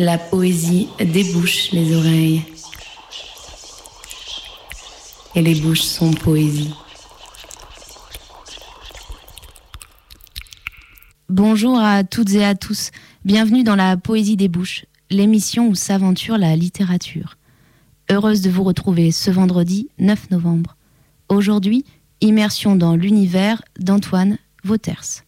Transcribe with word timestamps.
La 0.00 0.16
poésie 0.16 0.88
débouche 1.00 1.72
les 1.72 1.96
oreilles. 1.96 2.44
Et 5.34 5.42
les 5.42 5.56
bouches 5.56 5.82
sont 5.82 6.12
poésie. 6.12 6.72
Bonjour 11.28 11.80
à 11.80 12.04
toutes 12.04 12.32
et 12.34 12.44
à 12.44 12.54
tous. 12.54 12.92
Bienvenue 13.24 13.64
dans 13.64 13.74
la 13.74 13.96
Poésie 13.96 14.36
des 14.36 14.46
bouches, 14.46 14.86
l'émission 15.10 15.66
où 15.66 15.74
s'aventure 15.74 16.38
la 16.38 16.54
littérature. 16.54 17.36
Heureuse 18.08 18.40
de 18.40 18.50
vous 18.50 18.62
retrouver 18.62 19.10
ce 19.10 19.32
vendredi 19.32 19.88
9 19.98 20.30
novembre. 20.30 20.76
Aujourd'hui, 21.28 21.84
immersion 22.20 22.76
dans 22.76 22.94
l'univers 22.94 23.62
d'Antoine 23.80 24.38
Vauters. 24.62 25.24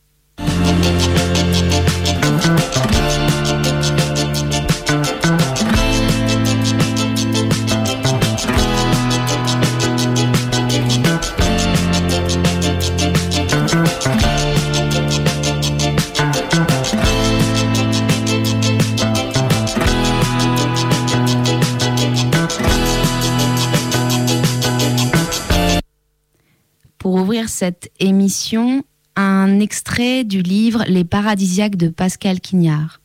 Cette 27.61 27.93
émission, 28.01 28.85
un 29.17 29.61
extrait 29.61 30.25
du 30.25 30.41
livre 30.41 30.83
Les 30.89 31.05
paradisiaques 31.05 31.77
de 31.77 31.89
Pascal 31.89 32.41
Quignard. 32.41 33.03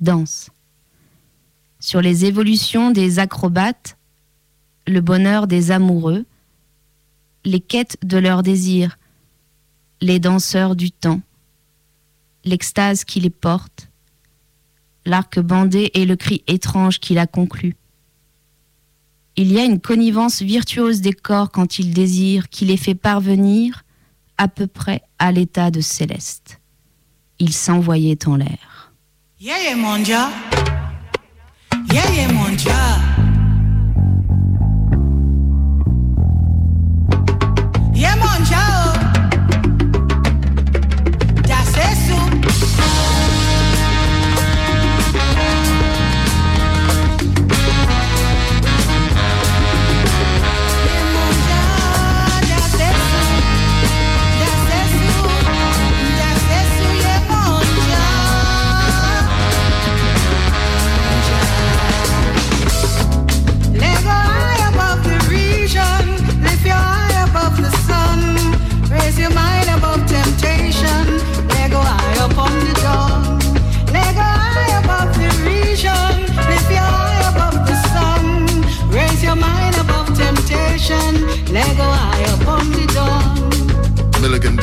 Danse. 0.00 0.50
Sur 1.80 2.00
les 2.00 2.26
évolutions 2.26 2.92
des 2.92 3.18
acrobates, 3.18 3.98
le 4.86 5.00
bonheur 5.00 5.48
des 5.48 5.72
amoureux, 5.72 6.26
les 7.44 7.58
quêtes 7.58 7.96
de 8.04 8.18
leurs 8.18 8.44
désirs, 8.44 9.00
les 10.00 10.20
danseurs 10.20 10.76
du 10.76 10.92
temps, 10.92 11.20
l'extase 12.44 13.02
qui 13.02 13.18
les 13.18 13.30
porte, 13.30 13.88
l'arc 15.04 15.40
bandé 15.40 15.90
et 15.94 16.06
le 16.06 16.14
cri 16.14 16.44
étrange 16.46 17.00
qui 17.00 17.14
la 17.14 17.26
conclut. 17.26 17.74
Il 19.42 19.50
y 19.54 19.58
a 19.58 19.64
une 19.64 19.80
connivence 19.80 20.42
virtuose 20.42 21.00
des 21.00 21.14
corps 21.14 21.50
quand 21.50 21.78
ils 21.78 21.94
désirent, 21.94 22.50
qui 22.50 22.66
les 22.66 22.76
fait 22.76 22.94
parvenir 22.94 23.84
à 24.36 24.48
peu 24.48 24.66
près 24.66 25.00
à 25.18 25.32
l'état 25.32 25.70
de 25.70 25.80
céleste. 25.80 26.60
Ils 27.38 27.54
s'envoyaient 27.54 28.28
en 28.28 28.36
l'air. 28.36 28.92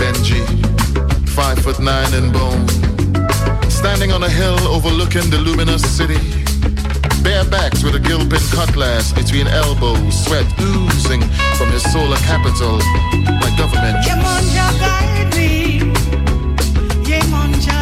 Benji, 0.07 0.39
five 1.35 1.59
foot 1.59 1.81
nine 1.81 2.13
in 2.13 2.31
bone, 2.31 2.65
standing 3.69 4.13
on 4.13 4.23
a 4.23 4.29
hill 4.29 4.57
overlooking 4.69 5.29
the 5.29 5.37
luminous 5.37 5.83
city. 5.83 6.15
Bare 7.23 7.43
backs 7.43 7.83
with 7.83 7.93
a 7.95 7.99
gilpin 7.99 8.39
cutlass 8.55 9.11
between 9.11 9.47
elbows, 9.47 10.15
sweat 10.23 10.47
oozing 10.61 11.19
from 11.59 11.67
his 11.75 11.83
solar 11.91 12.15
capital 12.23 12.79
like 13.43 13.57
government. 13.59 13.99
Yemonja 14.07 14.67
guide 14.79 15.35
me. 15.35 15.79
Yemonja. 17.03 17.75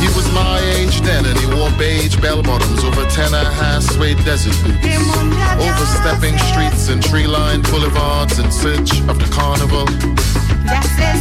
He 0.00 0.08
was 0.16 0.24
my 0.32 0.58
age 0.72 1.02
then 1.02 1.26
and 1.26 1.38
he 1.38 1.46
wore 1.52 1.70
beige 1.76 2.16
bell 2.16 2.42
bottoms 2.42 2.82
over 2.82 3.04
tenor 3.10 3.44
high 3.44 3.80
suede 3.80 4.16
desert 4.24 4.56
boots. 4.64 4.88
Overstepping 5.60 6.38
streets 6.48 6.88
and 6.88 7.02
tree-lined 7.02 7.64
boulevards 7.64 8.38
in 8.38 8.50
search 8.50 9.00
of 9.10 9.18
the 9.18 9.28
carnival. 9.30 9.84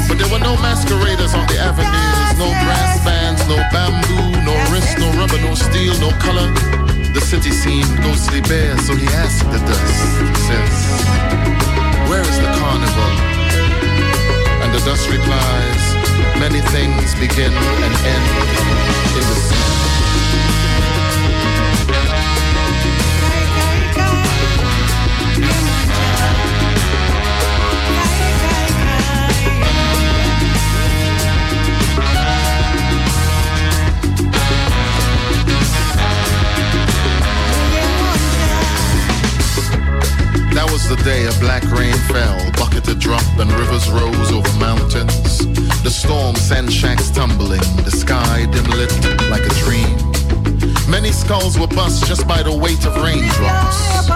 But 0.07 0.17
there 0.19 0.29
were 0.31 0.39
no 0.39 0.55
masqueraders 0.59 1.33
on 1.33 1.47
the 1.47 1.59
avenues, 1.59 2.39
no 2.39 2.47
brass 2.63 3.03
bands, 3.03 3.41
no 3.47 3.57
bamboo, 3.71 4.43
no 4.43 4.53
wrist, 4.71 4.97
no 4.99 5.07
rubber, 5.19 5.39
no 5.39 5.55
steel, 5.55 5.95
no 5.99 6.11
color. 6.19 6.47
The 7.13 7.21
city 7.21 7.51
seemed 7.51 7.89
ghostly 8.03 8.41
bare, 8.41 8.77
so 8.79 8.95
he 8.95 9.07
asked 9.07 9.49
the 9.51 9.59
dust, 9.59 10.03
says, 10.47 10.75
Where 12.09 12.21
is 12.21 12.37
the 12.39 12.51
carnival? 12.59 13.11
And 14.63 14.73
the 14.73 14.79
dust 14.85 15.09
replies, 15.09 15.83
Many 16.39 16.61
things 16.71 17.15
begin 17.15 17.53
and 17.53 17.93
end 18.05 18.27
in 19.15 19.23
the 19.27 19.35
sea. 19.35 19.66
The 40.89 40.95
day 41.03 41.25
a 41.25 41.31
black 41.39 41.63
rain 41.71 41.93
fell, 42.07 42.39
bucketed 42.53 42.99
drop 42.99 43.23
and 43.39 43.51
rivers 43.51 43.89
rose 43.91 44.31
over 44.31 44.59
mountains. 44.59 45.39
The 45.83 45.89
storm 45.89 46.35
sent 46.35 46.71
shacks 46.71 47.09
tumbling, 47.09 47.59
the 47.83 47.91
sky 47.91 48.45
dim 48.51 48.63
lit 48.71 48.93
like 49.29 49.43
a 49.43 49.53
dream. 49.65 49.91
Many 50.89 51.11
skulls 51.11 51.59
were 51.59 51.67
bust 51.67 52.05
just 52.05 52.25
by 52.25 52.41
the 52.41 52.55
weight 52.55 52.85
of 52.85 52.95
raindrops. 53.03 54.07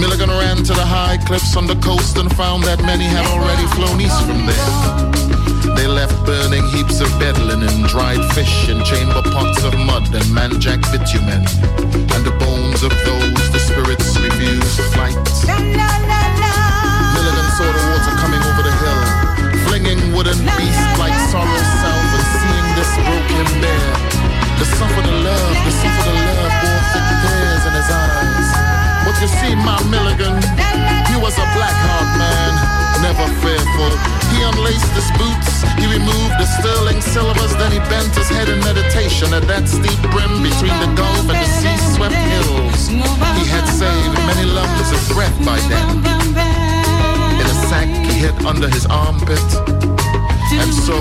Milligan 0.00 0.30
ran 0.30 0.56
to 0.56 0.74
the 0.74 0.84
high 0.84 1.18
cliffs 1.26 1.56
on 1.56 1.66
the 1.68 1.76
coast 1.76 2.16
and 2.18 2.34
found 2.34 2.64
that 2.64 2.80
many 2.82 3.04
had 3.04 3.26
already 3.26 3.66
flown 3.76 4.00
east 4.00 4.20
from 4.26 4.46
there. 4.46 5.37
They 5.76 5.86
left 5.86 6.14
burning 6.24 6.66
heaps 6.68 7.00
of 7.00 7.08
bed 7.18 7.38
linen, 7.38 7.86
dried 7.86 8.24
fish, 8.34 8.68
and 8.68 8.84
chamber 8.84 9.22
pots 9.22 9.62
of 9.64 9.74
mud 9.78 10.06
and 10.14 10.24
manjack 10.34 10.80
bitumen, 10.92 11.42
and 12.14 12.22
the 12.26 12.34
bones 12.38 12.82
of 12.82 12.90
those 13.04 13.50
the 13.52 13.58
spirits 13.58 14.18
refused 14.18 14.80
flight. 14.94 15.14
Milligan 17.14 17.48
saw 17.56 17.68
the 17.70 17.82
water 17.90 18.14
coming 18.22 18.42
over 18.42 18.62
the 18.62 18.74
hill, 18.82 19.02
flinging 19.66 20.00
wooden 20.14 20.38
beasts 20.58 20.94
like 20.98 21.14
sorrow 21.30 21.48
and 21.48 22.26
seeing 22.38 22.68
this 22.78 22.92
broke 23.06 23.30
him 23.34 23.50
bare. 23.62 23.94
The 24.58 24.66
suffer 24.78 25.02
the 25.02 25.16
love, 25.26 25.54
the 25.64 25.72
suffer 25.80 26.04
the 26.06 26.14
love 26.14 26.52
bore 26.62 26.82
thick 26.92 27.08
tears 27.22 27.62
in 27.66 27.72
his 27.78 27.90
eyes. 27.90 28.48
But 29.06 29.14
you 29.22 29.28
see, 29.30 29.54
my 29.54 29.78
Milligan, 29.88 30.36
he 31.08 31.16
was 31.16 31.34
a 31.38 31.46
black 31.56 31.76
heart 31.86 32.10
man, 32.18 32.52
never 33.02 33.26
fearful. 33.40 33.92
He 34.48 34.54
unlaced 34.56 34.92
his 34.96 35.10
boots, 35.18 35.60
he 35.76 35.84
removed 35.92 36.34
the 36.40 36.46
sterling 36.46 37.02
silvers, 37.02 37.54
then 37.56 37.70
he 37.70 37.80
bent 37.90 38.14
his 38.16 38.28
head 38.30 38.48
in 38.48 38.58
meditation 38.60 39.34
at 39.34 39.42
that 39.46 39.68
steep 39.68 40.00
brim 40.10 40.42
between 40.42 40.72
the 40.80 40.88
Gulf 40.96 41.28
and 41.28 41.36
the 41.36 41.44
sea-swept 41.44 42.14
hills. 42.14 42.88
He 42.88 43.44
had 43.44 43.68
saved 43.68 44.16
many 44.24 44.48
lungs 44.48 44.90
of 44.90 45.04
breath 45.12 45.36
by 45.44 45.60
then. 45.68 46.00
In 47.36 47.44
a 47.44 47.56
sack 47.68 47.88
he 47.88 48.24
hid 48.24 48.46
under 48.46 48.70
his 48.70 48.86
armpit, 48.86 49.44
and 50.56 50.72
so 50.72 50.96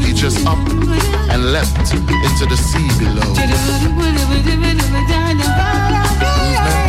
he 0.00 0.14
just 0.14 0.46
up 0.46 0.56
and 1.28 1.52
leapt 1.52 1.92
into 1.92 2.46
the 2.48 2.56
sea 2.56 2.88
below. 2.96 3.28
Movement 3.28 3.52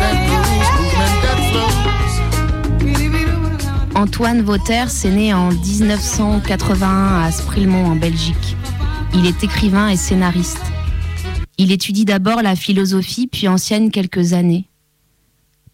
that 0.00 0.16
moves, 0.24 0.72
movement 0.72 1.20
that 1.20 1.38
flows. 1.52 1.97
Antoine 3.98 4.42
Vauters 4.42 5.04
est 5.04 5.10
né 5.10 5.34
en 5.34 5.48
1981 5.50 7.20
à 7.20 7.32
Sprilmont 7.32 7.84
en 7.84 7.96
Belgique. 7.96 8.56
Il 9.12 9.26
est 9.26 9.42
écrivain 9.42 9.88
et 9.88 9.96
scénariste. 9.96 10.62
Il 11.58 11.72
étudie 11.72 12.04
d'abord 12.04 12.40
la 12.40 12.54
philosophie, 12.54 13.26
puis 13.26 13.48
enseigne 13.48 13.90
quelques 13.90 14.34
années. 14.34 14.68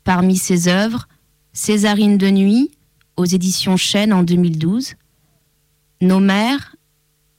Parmi 0.04 0.38
ses 0.38 0.68
œuvres, 0.68 1.06
Césarine 1.52 2.16
de 2.16 2.30
nuit, 2.30 2.70
aux 3.18 3.26
éditions 3.26 3.76
Chêne 3.76 4.14
en 4.14 4.22
2012, 4.22 4.94
Nos 6.00 6.22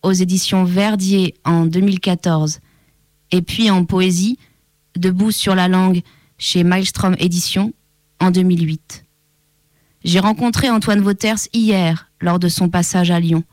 aux 0.03 0.13
éditions 0.13 0.65
Verdier 0.65 1.33
en 1.45 1.65
2014, 1.65 2.59
et 3.31 3.41
puis 3.41 3.71
en 3.71 3.85
poésie, 3.85 4.38
Debout 4.95 5.31
sur 5.31 5.55
la 5.55 5.67
langue 5.67 6.03
chez 6.38 6.63
Maelstrom 6.63 7.15
Éditions 7.17 7.73
en 8.19 8.29
2008. 8.29 9.04
J'ai 10.05 10.19
rencontré 10.19 10.69
Antoine 10.69 11.03
Wauters 11.03 11.47
hier 11.51 12.11
lors 12.21 12.37
de 12.37 12.47
son 12.47 12.69
passage 12.69 13.09
à 13.09 13.19
Lyon. 13.19 13.43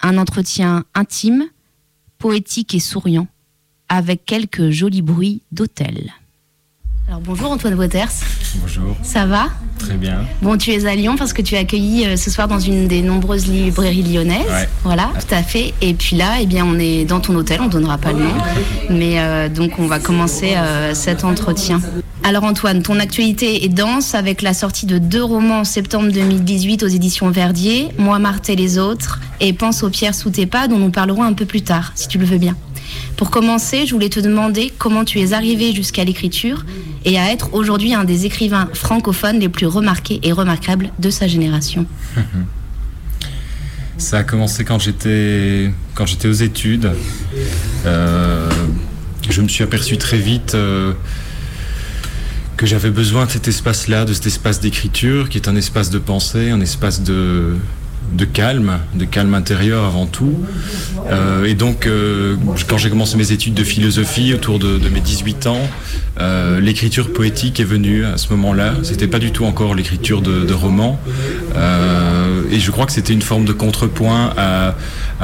Un 0.00 0.16
entretien 0.16 0.86
intime, 0.94 1.44
poétique 2.16 2.74
et 2.74 2.80
souriant, 2.80 3.28
avec 3.90 4.24
quelques 4.24 4.70
jolis 4.70 5.02
bruits 5.02 5.42
d'hôtel. 5.52 6.10
Alors 7.08 7.20
bonjour 7.20 7.50
Antoine 7.50 7.74
Waters. 7.74 8.08
Bonjour. 8.60 8.96
Ça 9.02 9.26
va? 9.26 9.48
Très 9.78 9.94
bien. 9.94 10.20
Bon, 10.40 10.56
tu 10.56 10.70
es 10.70 10.86
à 10.86 10.94
Lyon 10.94 11.16
parce 11.18 11.32
que 11.32 11.42
tu 11.42 11.54
es 11.56 11.58
accueilli 11.58 12.06
euh, 12.06 12.16
ce 12.16 12.30
soir 12.30 12.46
dans 12.48 12.60
une 12.60 12.86
des 12.86 13.02
nombreuses 13.02 13.46
librairies 13.48 14.02
lyonnaises. 14.02 14.46
Ouais. 14.48 14.68
Voilà, 14.84 15.10
tout 15.18 15.34
à 15.34 15.42
fait. 15.42 15.74
Et 15.82 15.94
puis 15.94 16.16
là, 16.16 16.36
eh 16.40 16.46
bien, 16.46 16.64
on 16.64 16.78
est 16.78 17.04
dans 17.04 17.20
ton 17.20 17.34
hôtel, 17.34 17.60
on 17.60 17.68
donnera 17.68 17.98
pas 17.98 18.12
le 18.12 18.20
nom. 18.20 18.34
Mais 18.88 19.18
euh, 19.18 19.48
donc, 19.48 19.78
on 19.78 19.86
va 19.86 19.98
commencer 19.98 20.54
euh, 20.56 20.94
cet 20.94 21.24
entretien. 21.24 21.80
Alors 22.22 22.44
Antoine, 22.44 22.82
ton 22.82 23.00
actualité 23.00 23.64
est 23.64 23.68
dense 23.68 24.14
avec 24.14 24.40
la 24.40 24.54
sortie 24.54 24.86
de 24.86 24.98
deux 24.98 25.24
romans 25.24 25.60
en 25.60 25.64
septembre 25.64 26.12
2018 26.12 26.84
aux 26.84 26.88
éditions 26.88 27.30
Verdier, 27.30 27.88
Moi, 27.98 28.20
Marthe 28.20 28.48
et 28.48 28.56
les 28.56 28.78
autres, 28.78 29.20
et 29.40 29.52
Pense 29.52 29.82
aux 29.82 29.90
pierres 29.90 30.14
sous 30.14 30.30
tes 30.30 30.46
pas, 30.46 30.68
dont 30.68 30.78
nous 30.78 30.90
parlerons 30.90 31.24
un 31.24 31.32
peu 31.32 31.46
plus 31.46 31.62
tard, 31.62 31.90
si 31.96 32.06
tu 32.06 32.18
le 32.18 32.24
veux 32.24 32.38
bien. 32.38 32.56
Pour 33.16 33.30
commencer, 33.30 33.86
je 33.86 33.92
voulais 33.92 34.08
te 34.08 34.20
demander 34.20 34.72
comment 34.78 35.04
tu 35.04 35.20
es 35.20 35.32
arrivé 35.32 35.72
jusqu'à 35.74 36.04
l'écriture 36.04 36.64
et 37.04 37.18
à 37.18 37.32
être 37.32 37.54
aujourd'hui 37.54 37.94
un 37.94 38.04
des 38.04 38.26
écrivains 38.26 38.68
francophones 38.74 39.38
les 39.38 39.48
plus 39.48 39.66
remarqués 39.66 40.20
et 40.22 40.32
remarquables 40.32 40.90
de 40.98 41.10
sa 41.10 41.28
génération. 41.28 41.86
Ça 43.98 44.18
a 44.18 44.24
commencé 44.24 44.64
quand 44.64 44.80
j'étais 44.80 45.70
quand 45.94 46.06
j'étais 46.06 46.26
aux 46.26 46.32
études. 46.32 46.90
Euh, 47.86 48.50
je 49.30 49.40
me 49.40 49.48
suis 49.48 49.62
aperçu 49.62 49.96
très 49.96 50.18
vite 50.18 50.54
euh, 50.54 50.92
que 52.56 52.66
j'avais 52.66 52.90
besoin 52.90 53.26
de 53.26 53.30
cet 53.30 53.46
espace-là, 53.46 54.04
de 54.04 54.12
cet 54.12 54.26
espace 54.26 54.58
d'écriture, 54.60 55.28
qui 55.28 55.38
est 55.38 55.48
un 55.48 55.54
espace 55.54 55.90
de 55.90 55.98
pensée, 55.98 56.50
un 56.50 56.60
espace 56.60 57.02
de 57.02 57.56
de 58.12 58.24
calme, 58.24 58.78
de 58.94 59.04
calme 59.04 59.34
intérieur 59.34 59.84
avant 59.84 60.06
tout. 60.06 60.34
Euh, 61.10 61.44
et 61.44 61.54
donc, 61.54 61.86
euh, 61.86 62.36
quand 62.68 62.78
j'ai 62.78 62.90
commencé 62.90 63.16
mes 63.16 63.32
études 63.32 63.54
de 63.54 63.64
philosophie 63.64 64.34
autour 64.34 64.58
de, 64.58 64.78
de 64.78 64.88
mes 64.88 65.00
18 65.00 65.46
ans, 65.46 65.60
euh, 66.20 66.60
l'écriture 66.60 67.12
poétique 67.12 67.58
est 67.60 67.64
venue 67.64 68.04
à 68.04 68.18
ce 68.18 68.28
moment-là. 68.30 68.74
C'était 68.82 69.06
pas 69.06 69.18
du 69.18 69.32
tout 69.32 69.44
encore 69.44 69.74
l'écriture 69.74 70.20
de, 70.20 70.44
de 70.44 70.54
romans. 70.54 71.00
Et 72.50 72.60
je 72.60 72.70
crois 72.70 72.84
que 72.84 72.92
c'était 72.92 73.14
une 73.14 73.22
forme 73.22 73.46
de 73.46 73.52
contrepoint 73.52 74.34
à, 74.36 74.74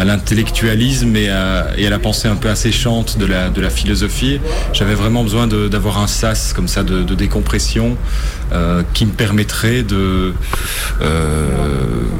l'intellectualisme 0.03 1.15
et 1.17 1.29
à, 1.29 1.67
la 1.77 1.99
pensée 1.99 2.29
un 2.29 2.37
peu 2.37 2.49
asséchante 2.49 3.19
de 3.19 3.27
la, 3.27 3.51
de 3.51 3.61
la 3.61 3.69
philosophie. 3.69 4.41
J'avais 4.73 4.95
vraiment 4.95 5.23
besoin 5.23 5.47
d'avoir 5.47 5.99
un 5.99 6.07
sas 6.07 6.55
comme 6.55 6.69
ça 6.69 6.83
de 6.85 7.15
décompression 7.15 7.97
euh, 8.53 8.83
qui 8.95 9.07
me 9.07 9.13
permettrait 9.13 9.83
de 9.83 10.33
euh, 11.03 11.49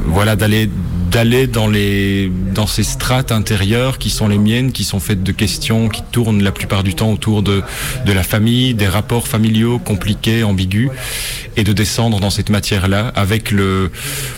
voilà 0.05 0.35
d'aller 0.35 0.69
d'aller 1.09 1.47
dans 1.47 1.67
les 1.67 2.31
dans 2.53 2.67
ces 2.67 2.83
strates 2.83 3.31
intérieures 3.31 3.97
qui 3.97 4.09
sont 4.09 4.27
les 4.27 4.37
miennes 4.37 4.71
qui 4.71 4.83
sont 4.83 4.99
faites 4.99 5.23
de 5.23 5.31
questions 5.31 5.89
qui 5.89 6.03
tournent 6.11 6.43
la 6.43 6.51
plupart 6.51 6.83
du 6.83 6.93
temps 6.93 7.11
autour 7.11 7.41
de 7.41 7.63
de 8.05 8.13
la 8.13 8.23
famille 8.23 8.73
des 8.75 8.87
rapports 8.87 9.27
familiaux 9.27 9.79
compliqués 9.79 10.43
ambigus 10.43 10.89
et 11.57 11.63
de 11.63 11.73
descendre 11.73 12.19
dans 12.19 12.29
cette 12.29 12.49
matière 12.49 12.87
là 12.87 13.11
avec 13.15 13.49
le 13.51 13.89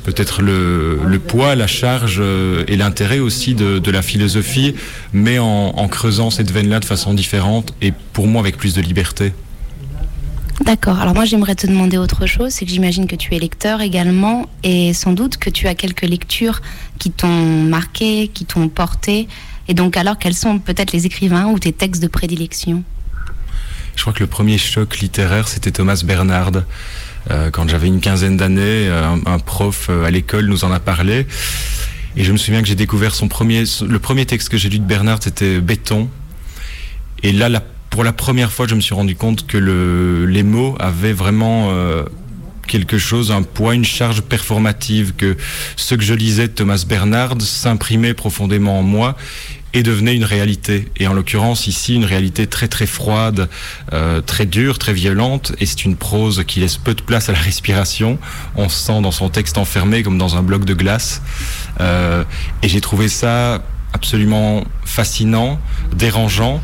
peut-être 0.05 0.41
le, 0.41 0.99
le 1.05 1.19
poids 1.19 1.55
la 1.55 1.67
charge 1.67 2.19
euh, 2.19 2.63
et 2.67 2.77
l'intérêt 2.77 3.19
aussi 3.19 3.53
de, 3.53 3.79
de 3.79 3.91
la 3.91 4.01
philosophie 4.01 4.75
mais 5.11 5.39
en, 5.39 5.45
en 5.75 5.87
creusant 5.89 6.29
cette 6.29 6.51
veine 6.51 6.69
là 6.69 6.79
de 6.79 6.85
façon 6.85 7.13
différente 7.13 7.73
et 7.81 7.91
pour 8.13 8.27
moi 8.27 8.39
avec 8.39 8.57
plus 8.57 8.75
de 8.75 8.81
liberté 8.81 9.33
D'accord. 10.63 10.99
Alors 10.99 11.15
moi, 11.15 11.25
j'aimerais 11.25 11.55
te 11.55 11.65
demander 11.65 11.97
autre 11.97 12.25
chose. 12.27 12.51
C'est 12.51 12.65
que 12.65 12.71
j'imagine 12.71 13.07
que 13.07 13.15
tu 13.15 13.35
es 13.35 13.39
lecteur 13.39 13.81
également 13.81 14.47
et 14.63 14.93
sans 14.93 15.13
doute 15.13 15.37
que 15.37 15.49
tu 15.49 15.67
as 15.67 15.75
quelques 15.75 16.03
lectures 16.03 16.61
qui 16.99 17.11
t'ont 17.11 17.27
marqué, 17.27 18.29
qui 18.33 18.45
t'ont 18.45 18.69
porté. 18.69 19.27
Et 19.67 19.73
donc, 19.73 19.97
alors, 19.97 20.17
quels 20.17 20.35
sont 20.35 20.59
peut-être 20.59 20.91
les 20.91 21.05
écrivains 21.05 21.47
ou 21.47 21.57
tes 21.57 21.71
textes 21.71 22.01
de 22.01 22.07
prédilection? 22.07 22.83
Je 23.95 24.01
crois 24.01 24.13
que 24.13 24.21
le 24.21 24.27
premier 24.27 24.57
choc 24.57 24.99
littéraire, 24.99 25.47
c'était 25.47 25.71
Thomas 25.71 26.03
Bernard. 26.05 26.51
Euh, 27.29 27.51
quand 27.51 27.67
j'avais 27.69 27.87
une 27.87 27.99
quinzaine 27.99 28.37
d'années, 28.37 28.87
euh, 28.87 29.15
un, 29.25 29.33
un 29.33 29.39
prof 29.39 29.87
euh, 29.89 30.05
à 30.05 30.11
l'école 30.11 30.45
nous 30.45 30.63
en 30.63 30.71
a 30.71 30.79
parlé. 30.79 31.27
Et 32.15 32.23
je 32.23 32.31
me 32.31 32.37
souviens 32.37 32.61
que 32.61 32.67
j'ai 32.67 32.75
découvert 32.75 33.15
son 33.15 33.27
premier, 33.27 33.63
le 33.87 33.99
premier 33.99 34.25
texte 34.25 34.49
que 34.49 34.57
j'ai 34.57 34.69
lu 34.69 34.79
de 34.79 34.85
Bernard, 34.85 35.19
c'était 35.21 35.59
Béton. 35.59 36.09
Et 37.23 37.31
là, 37.31 37.47
la, 37.49 37.63
pour 37.91 38.03
la 38.05 38.13
première 38.13 38.51
fois, 38.51 38.65
je 38.67 38.73
me 38.73 38.81
suis 38.81 38.95
rendu 38.95 39.15
compte 39.15 39.45
que 39.45 39.57
le, 39.57 40.25
les 40.25 40.43
mots 40.43 40.75
avaient 40.79 41.13
vraiment 41.13 41.69
euh, 41.71 42.03
quelque 42.67 42.97
chose, 42.97 43.31
un 43.31 43.43
poids, 43.43 43.75
une 43.75 43.83
charge 43.83 44.21
performative, 44.21 45.13
que 45.15 45.35
ce 45.75 45.95
que 45.95 46.01
je 46.01 46.13
lisais 46.13 46.47
de 46.47 46.53
Thomas 46.53 46.85
Bernard 46.87 47.39
s'imprimait 47.41 48.13
profondément 48.13 48.79
en 48.79 48.81
moi 48.81 49.17
et 49.73 49.83
devenait 49.83 50.15
une 50.15 50.23
réalité. 50.23 50.89
Et 50.97 51.07
en 51.07 51.13
l'occurrence 51.13 51.67
ici, 51.67 51.95
une 51.95 52.05
réalité 52.05 52.47
très 52.47 52.69
très 52.69 52.85
froide, 52.85 53.49
euh, 53.91 54.21
très 54.21 54.45
dure, 54.45 54.79
très 54.79 54.93
violente. 54.93 55.51
Et 55.59 55.65
c'est 55.65 55.83
une 55.83 55.97
prose 55.97 56.45
qui 56.47 56.61
laisse 56.61 56.77
peu 56.77 56.93
de 56.93 57.01
place 57.01 57.27
à 57.27 57.33
la 57.33 57.39
respiration. 57.39 58.19
On 58.55 58.69
se 58.69 58.85
sent 58.85 59.01
dans 59.01 59.11
son 59.11 59.27
texte 59.27 59.57
enfermé 59.57 60.01
comme 60.01 60.17
dans 60.17 60.37
un 60.37 60.43
bloc 60.43 60.63
de 60.63 60.73
glace. 60.73 61.21
Euh, 61.81 62.23
et 62.63 62.69
j'ai 62.69 62.81
trouvé 62.81 63.09
ça 63.09 63.61
absolument 63.93 64.63
fascinant, 64.85 65.59
dérangeant. 65.93 66.61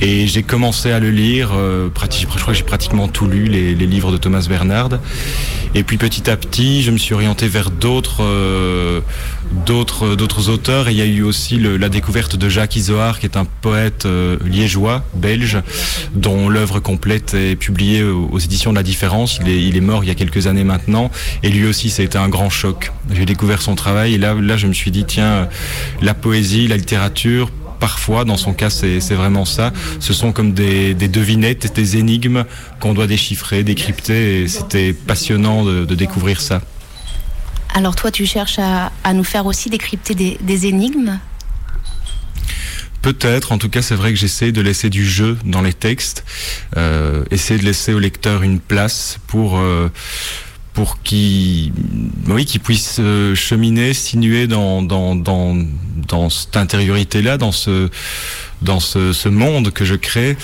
Et 0.00 0.26
j'ai 0.26 0.42
commencé 0.42 0.90
à 0.90 0.98
le 0.98 1.10
lire, 1.10 1.50
euh, 1.54 1.88
je 1.94 2.26
crois 2.26 2.52
que 2.52 2.58
j'ai 2.58 2.64
pratiquement 2.64 3.08
tout 3.08 3.26
lu, 3.26 3.44
les, 3.46 3.74
les 3.74 3.86
livres 3.86 4.12
de 4.12 4.16
Thomas 4.16 4.44
Bernard. 4.48 4.90
Et 5.76 5.82
puis 5.82 5.96
petit 5.96 6.28
à 6.30 6.36
petit, 6.36 6.82
je 6.82 6.90
me 6.90 6.98
suis 6.98 7.14
orienté 7.14 7.48
vers 7.48 7.70
d'autres 7.70 8.22
euh, 8.22 9.00
d'autres 9.66 10.14
d'autres 10.14 10.48
auteurs. 10.50 10.88
Et 10.88 10.92
il 10.92 10.98
y 10.98 11.02
a 11.02 11.06
eu 11.06 11.22
aussi 11.22 11.56
le- 11.56 11.76
la 11.76 11.88
découverte 11.88 12.36
de 12.36 12.48
Jacques 12.48 12.76
Isoard, 12.76 13.18
qui 13.18 13.26
est 13.26 13.36
un 13.36 13.44
poète 13.44 14.04
euh, 14.04 14.36
liégeois, 14.44 15.04
belge, 15.14 15.58
dont 16.14 16.48
l'œuvre 16.48 16.80
complète 16.80 17.34
est 17.34 17.56
publiée 17.56 18.02
aux, 18.04 18.28
aux 18.30 18.38
éditions 18.38 18.70
de 18.72 18.76
La 18.76 18.82
Différence. 18.82 19.38
Il 19.42 19.48
est, 19.48 19.62
il 19.62 19.76
est 19.76 19.80
mort 19.80 20.04
il 20.04 20.08
y 20.08 20.10
a 20.10 20.14
quelques 20.14 20.46
années 20.48 20.64
maintenant. 20.64 21.10
Et 21.42 21.48
lui 21.50 21.66
aussi, 21.66 21.88
ça 21.90 22.02
a 22.02 22.04
été 22.04 22.18
un 22.18 22.28
grand 22.28 22.50
choc. 22.50 22.92
J'ai 23.12 23.26
découvert 23.26 23.62
son 23.62 23.74
travail 23.74 24.14
et 24.14 24.18
là, 24.18 24.34
là, 24.34 24.56
je 24.56 24.66
me 24.66 24.72
suis 24.74 24.90
dit, 24.90 25.04
tiens, 25.04 25.48
la 26.02 26.14
poésie, 26.14 26.68
la 26.68 26.76
littérature, 26.76 27.50
parfois, 27.84 28.24
dans 28.24 28.38
son 28.38 28.54
cas, 28.54 28.70
c'est 28.70 29.14
vraiment 29.14 29.44
ça. 29.44 29.70
Ce 30.00 30.14
sont 30.14 30.32
comme 30.32 30.54
des, 30.54 30.94
des 30.94 31.06
devinettes, 31.06 31.74
des 31.74 31.98
énigmes 31.98 32.46
qu'on 32.80 32.94
doit 32.94 33.06
déchiffrer, 33.06 33.62
décrypter. 33.62 34.20
Et 34.40 34.48
c'était 34.48 34.94
passionnant 34.94 35.66
de, 35.66 35.84
de 35.84 35.94
découvrir 35.94 36.40
ça. 36.40 36.62
Alors 37.74 37.94
toi, 37.94 38.10
tu 38.10 38.24
cherches 38.24 38.58
à, 38.58 38.90
à 39.04 39.12
nous 39.12 39.22
faire 39.22 39.44
aussi 39.44 39.68
décrypter 39.68 40.14
des, 40.14 40.38
des 40.40 40.64
énigmes? 40.64 41.18
Peut-être, 43.02 43.52
en 43.52 43.58
tout 43.58 43.68
cas, 43.68 43.82
c'est 43.82 43.96
vrai 43.96 44.14
que 44.14 44.18
j'essaie 44.18 44.50
de 44.50 44.62
laisser 44.62 44.88
du 44.88 45.04
jeu 45.06 45.36
dans 45.44 45.60
les 45.60 45.74
textes, 45.74 46.24
euh, 46.78 47.22
essayer 47.30 47.60
de 47.60 47.66
laisser 47.66 47.92
au 47.92 47.98
lecteur 47.98 48.42
une 48.42 48.60
place 48.60 49.18
pour 49.26 49.58
euh, 49.58 49.90
pour 50.74 51.00
qu'il 51.02 51.72
oui, 52.26 52.44
qu'il 52.44 52.60
puisse 52.60 52.96
euh, 53.00 53.34
cheminer, 53.34 53.94
sinuer 53.94 54.46
dans 54.46 54.82
dans 54.82 55.14
dans 55.14 55.56
dans 56.08 56.28
cette 56.28 56.56
intériorité 56.56 57.22
là, 57.22 57.38
dans 57.38 57.52
ce 57.52 57.88
dans 58.60 58.80
ce, 58.80 59.12
ce 59.12 59.28
monde 59.28 59.70
que 59.70 59.84
je 59.84 59.94
crée 59.94 60.36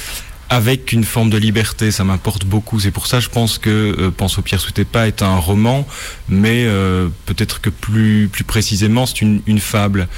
avec 0.50 0.92
une 0.92 1.04
forme 1.04 1.30
de 1.30 1.38
liberté, 1.38 1.92
ça 1.92 2.02
m'importe 2.02 2.44
beaucoup. 2.44 2.80
C'est 2.80 2.90
pour 2.90 3.06
ça, 3.06 3.20
je 3.20 3.28
pense 3.28 3.56
que 3.58 3.70
euh, 3.98 4.10
Pense 4.10 4.34
sous 4.34 4.72
tes 4.72 4.84
pas 4.84 5.06
est 5.06 5.22
un 5.22 5.36
roman, 5.36 5.86
mais 6.28 6.64
euh, 6.66 7.08
peut-être 7.26 7.60
que 7.60 7.70
plus 7.70 8.28
plus 8.28 8.42
précisément, 8.42 9.06
c'est 9.06 9.22
une, 9.22 9.42
une 9.46 9.60
fable 9.60 10.08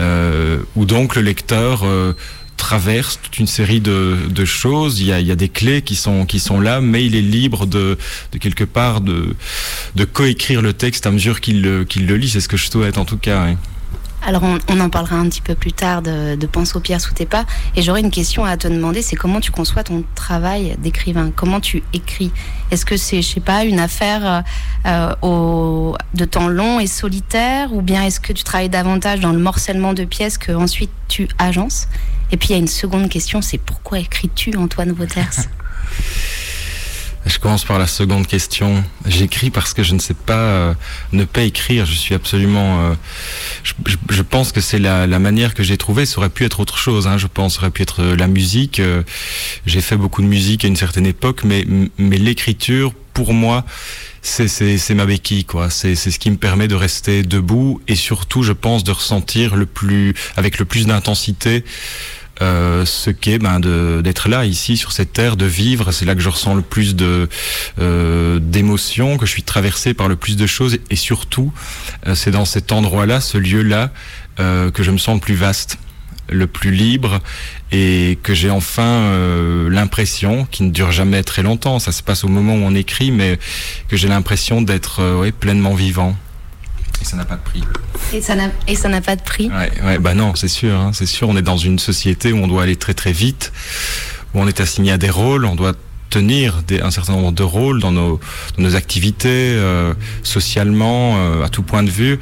euh, 0.00 0.58
où 0.74 0.84
donc 0.86 1.14
le 1.14 1.22
lecteur 1.22 1.84
euh, 1.84 2.14
traverse 2.56 3.20
toute 3.22 3.38
une 3.38 3.46
série 3.46 3.80
de, 3.80 4.44
choses. 4.44 5.00
Il 5.00 5.06
y, 5.06 5.12
a, 5.12 5.36
des 5.36 5.48
clés 5.48 5.82
qui 5.82 5.96
sont 5.96 6.60
là, 6.60 6.80
mais 6.80 7.04
il 7.04 7.14
est 7.14 7.22
libre 7.22 7.66
de, 7.66 7.98
quelque 8.40 8.64
part 8.64 9.00
de 9.00 9.34
coécrire 10.12 10.62
le 10.62 10.72
texte 10.72 11.06
à 11.06 11.10
mesure 11.10 11.40
qu'il 11.40 11.62
le, 11.62 12.16
lit. 12.16 12.28
C'est 12.28 12.40
ce 12.40 12.48
que 12.48 12.56
je 12.56 12.70
souhaite 12.70 12.98
en 12.98 13.04
tout 13.04 13.18
cas. 13.18 13.46
Alors 14.26 14.42
on, 14.42 14.80
en 14.80 14.90
parlera 14.90 15.16
un 15.16 15.28
petit 15.28 15.40
peu 15.40 15.54
plus 15.54 15.72
tard 15.72 16.02
de, 16.02 16.36
Pense 16.50 16.74
aux 16.74 16.80
pierres 16.80 17.00
sous 17.00 17.14
tes 17.14 17.26
pas. 17.26 17.44
Et 17.76 17.82
j'aurais 17.82 18.00
une 18.00 18.10
question 18.10 18.44
à 18.44 18.56
te 18.56 18.66
demander, 18.66 19.02
c'est 19.02 19.14
comment 19.14 19.40
tu 19.40 19.52
conçois 19.52 19.84
ton 19.84 20.04
travail 20.14 20.76
d'écrivain? 20.78 21.30
Comment 21.34 21.60
tu 21.60 21.82
écris? 21.92 22.32
Est-ce 22.70 22.84
que 22.84 22.96
c'est, 22.96 23.22
je 23.22 23.28
sais 23.34 23.40
pas, 23.40 23.64
une 23.64 23.78
affaire 23.78 24.42
euh, 24.86 25.92
de 26.14 26.24
temps 26.24 26.48
long 26.48 26.80
et 26.80 26.86
solitaire? 26.88 27.72
Ou 27.72 27.82
bien 27.82 28.02
est-ce 28.04 28.18
que 28.18 28.32
tu 28.32 28.42
travailles 28.42 28.68
davantage 28.68 29.20
dans 29.20 29.32
le 29.32 29.38
morcellement 29.38 29.92
de 29.92 30.04
pièces 30.04 30.38
que 30.38 30.52
ensuite 30.52 30.90
tu 31.08 31.28
agences? 31.38 31.86
Et 32.30 32.36
puis 32.36 32.48
il 32.50 32.52
y 32.52 32.54
a 32.54 32.58
une 32.58 32.68
seconde 32.68 33.08
question, 33.08 33.40
c'est 33.42 33.58
pourquoi 33.58 33.98
écris-tu 33.98 34.56
Antoine 34.56 34.92
Vauters? 34.92 35.30
Je 37.26 37.40
commence 37.40 37.64
par 37.64 37.78
la 37.80 37.88
seconde 37.88 38.26
question. 38.28 38.84
J'écris 39.04 39.50
parce 39.50 39.74
que 39.74 39.82
je 39.82 39.94
ne 39.94 39.98
sais 39.98 40.14
pas 40.14 40.34
euh, 40.38 40.74
ne 41.12 41.24
pas 41.24 41.42
écrire. 41.42 41.84
Je 41.84 41.94
suis 41.94 42.14
absolument. 42.14 42.80
euh, 42.90 42.94
je, 43.64 43.72
je- 43.86 43.96
je 44.10 44.22
pense 44.22 44.52
que 44.52 44.60
c'est 44.60 44.78
la, 44.78 45.06
la 45.08 45.18
manière 45.18 45.54
que 45.54 45.64
j'ai 45.64 45.76
trouvée. 45.76 46.06
Ça 46.06 46.18
aurait 46.18 46.28
pu 46.30 46.44
être 46.44 46.60
autre 46.60 46.78
chose. 46.78 47.08
Hein, 47.08 47.18
je 47.18 47.26
pense, 47.26 47.54
ça 47.54 47.62
aurait 47.62 47.70
pu 47.72 47.82
être 47.82 48.00
euh, 48.02 48.16
la 48.16 48.28
musique. 48.28 48.78
Euh, 48.78 49.02
j'ai 49.66 49.80
fait 49.80 49.96
beaucoup 49.96 50.22
de 50.22 50.28
musique 50.28 50.64
à 50.64 50.68
une 50.68 50.76
certaine 50.76 51.06
époque, 51.06 51.42
mais 51.44 51.66
mais 51.98 52.16
l'écriture, 52.16 52.92
pour 53.12 53.32
moi, 53.34 53.64
c'est 54.22 54.46
c'est 54.46 54.78
c'est 54.78 54.94
ma 54.94 55.04
béquille 55.06 55.44
quoi. 55.44 55.68
C'est 55.68 55.96
c'est 55.96 56.12
ce 56.12 56.20
qui 56.20 56.30
me 56.30 56.36
permet 56.36 56.68
de 56.68 56.76
rester 56.76 57.24
debout 57.24 57.80
et 57.88 57.96
surtout, 57.96 58.44
je 58.44 58.52
pense, 58.52 58.84
de 58.84 58.92
ressentir 58.92 59.56
le 59.56 59.66
plus 59.66 60.14
avec 60.36 60.58
le 60.60 60.64
plus 60.64 60.86
d'intensité 60.86 61.64
euh, 62.42 62.84
ce 62.84 63.10
qu'est 63.10 63.38
ben, 63.38 63.60
d'être 63.60 64.28
là, 64.28 64.44
ici, 64.44 64.76
sur 64.76 64.92
cette 64.92 65.12
terre, 65.12 65.36
de 65.36 65.46
vivre. 65.46 65.92
C'est 65.92 66.04
là 66.04 66.14
que 66.14 66.20
je 66.20 66.28
ressens 66.28 66.54
le 66.54 66.62
plus 66.62 66.94
de 66.94 67.28
euh, 67.80 68.38
d'émotions, 68.40 69.16
que 69.16 69.26
je 69.26 69.30
suis 69.30 69.42
traversé 69.42 69.94
par 69.94 70.08
le 70.08 70.16
plus 70.16 70.36
de 70.36 70.46
choses. 70.46 70.78
Et 70.90 70.96
surtout, 70.96 71.52
euh, 72.06 72.14
c'est 72.14 72.30
dans 72.30 72.44
cet 72.44 72.72
endroit-là, 72.72 73.20
ce 73.20 73.38
lieu-là, 73.38 73.90
euh, 74.38 74.70
que 74.70 74.82
je 74.82 74.90
me 74.90 74.98
sens 74.98 75.14
le 75.14 75.20
plus 75.20 75.34
vaste, 75.34 75.78
le 76.28 76.46
plus 76.46 76.72
libre, 76.72 77.20
et 77.72 78.18
que 78.22 78.34
j'ai 78.34 78.50
enfin 78.50 78.82
euh, 78.82 79.70
l'impression, 79.70 80.46
qui 80.50 80.64
ne 80.64 80.70
dure 80.70 80.92
jamais 80.92 81.22
très 81.22 81.42
longtemps, 81.42 81.78
ça 81.78 81.92
se 81.92 82.02
passe 82.02 82.24
au 82.24 82.28
moment 82.28 82.54
où 82.54 82.62
on 82.62 82.74
écrit, 82.74 83.10
mais 83.10 83.38
que 83.88 83.96
j'ai 83.96 84.08
l'impression 84.08 84.62
d'être 84.62 85.00
euh, 85.00 85.20
ouais, 85.20 85.32
pleinement 85.32 85.74
vivant. 85.74 86.16
Et 87.00 87.04
ça 87.04 87.16
n'a 87.16 87.24
pas 87.24 87.36
de 87.36 87.42
prix. 87.42 87.62
Et 88.12 88.20
ça 88.20 88.34
n'a 88.34 88.48
et 88.66 88.74
ça 88.74 88.88
n'a 88.88 89.00
pas 89.00 89.16
de 89.16 89.22
prix 89.22 89.48
Ouais, 89.48 89.70
ouais, 89.84 89.98
bah 89.98 90.14
non, 90.14 90.34
c'est 90.34 90.48
sûr, 90.48 90.74
hein, 90.74 90.90
c'est 90.92 91.06
sûr. 91.06 91.28
On 91.28 91.36
est 91.36 91.42
dans 91.42 91.56
une 91.56 91.78
société 91.78 92.32
où 92.32 92.38
on 92.38 92.48
doit 92.48 92.62
aller 92.62 92.76
très 92.76 92.94
très 92.94 93.12
vite, 93.12 93.52
où 94.34 94.40
on 94.40 94.48
est 94.48 94.60
assigné 94.60 94.92
à 94.92 94.98
des 94.98 95.10
rôles, 95.10 95.44
on 95.44 95.54
doit 95.54 95.74
tenir 96.10 96.62
des, 96.62 96.80
un 96.80 96.90
certain 96.90 97.12
nombre 97.12 97.32
de 97.32 97.42
rôles 97.42 97.80
dans 97.80 97.92
nos, 97.92 98.20
dans 98.56 98.62
nos 98.62 98.76
activités, 98.76 99.28
euh, 99.56 99.94
socialement, 100.22 101.16
euh, 101.16 101.44
à 101.44 101.48
tout 101.48 101.62
point 101.62 101.82
de 101.82 101.90
vue. 101.90 102.18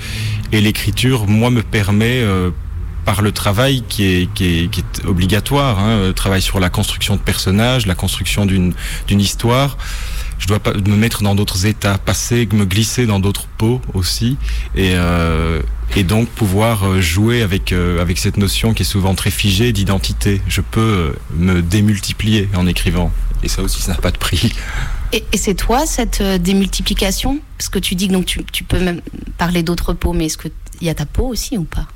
Et 0.53 0.61
l'écriture, 0.61 1.27
moi, 1.27 1.51
me 1.51 1.63
permet, 1.63 2.21
euh, 2.23 2.51
par 3.05 3.23
le 3.23 3.33
travail 3.33 3.85
qui 3.89 4.05
est, 4.05 4.33
qui 4.35 4.61
est, 4.61 4.71
qui 4.71 4.81
est 4.81 5.07
obligatoire, 5.07 5.79
hein, 5.79 6.07
le 6.07 6.13
travail 6.13 6.41
sur 6.41 6.59
la 6.59 6.71
construction 6.71 7.17
de 7.17 7.21
personnages, 7.21 7.87
la 7.87 7.95
construction 7.95 8.47
d'une 8.47 8.73
d'une 9.07 9.21
histoire, 9.21 9.77
je 10.39 10.47
dois 10.47 10.59
pas 10.59 10.73
me 10.73 10.97
mettre 10.97 11.23
dans 11.23 11.35
d'autres 11.35 11.67
états, 11.67 11.99
passer, 11.99 12.49
me 12.53 12.65
glisser 12.65 13.07
dans 13.07 13.21
d'autres 13.21 13.47
peaux 13.59 13.81
aussi, 13.95 14.37
et, 14.75 14.93
euh, 14.95 15.61
et 15.97 16.03
donc 16.03 16.29
pouvoir 16.29 16.85
euh, 16.85 17.01
jouer 17.01 17.43
avec 17.43 17.73
euh, 17.73 18.01
avec 18.01 18.19
cette 18.19 18.37
notion 18.37 18.75
qui 18.75 18.83
est 18.83 18.87
souvent 18.87 19.15
très 19.15 19.31
figée 19.31 19.73
d'identité. 19.73 20.41
Je 20.49 20.61
peux 20.61 20.81
euh, 20.81 21.13
me 21.37 21.63
démultiplier 21.63 22.49
en 22.55 22.67
écrivant, 22.67 23.13
et 23.43 23.49
ça 23.49 23.63
aussi, 23.63 23.81
ça 23.81 23.93
n'a 23.93 23.99
pas 23.99 24.11
de 24.11 24.19
prix. 24.19 24.53
Et, 25.13 25.25
et 25.33 25.37
c'est 25.37 25.55
toi 25.55 25.87
cette 25.87 26.21
euh, 26.21 26.39
démultiplication? 26.39 27.41
Parce 27.57 27.69
que 27.69 27.79
tu 27.79 27.95
dis 27.95 28.09
que 28.09 28.13
donc 28.13 28.27
tu, 28.27 28.45
tu 28.45 28.65
peux 28.65 28.81
même 28.81 29.01
parler 29.39 29.63
d'autres 29.63 29.93
peaux, 29.93 30.13
mais 30.13 30.27
est-ce 30.27 30.39
qu'il 30.39 30.53
y 30.81 30.89
a 30.89 30.95
ta 30.95 31.07
peau 31.07 31.29
aussi 31.29 31.57
ou 31.57 31.65
pas? 31.65 31.87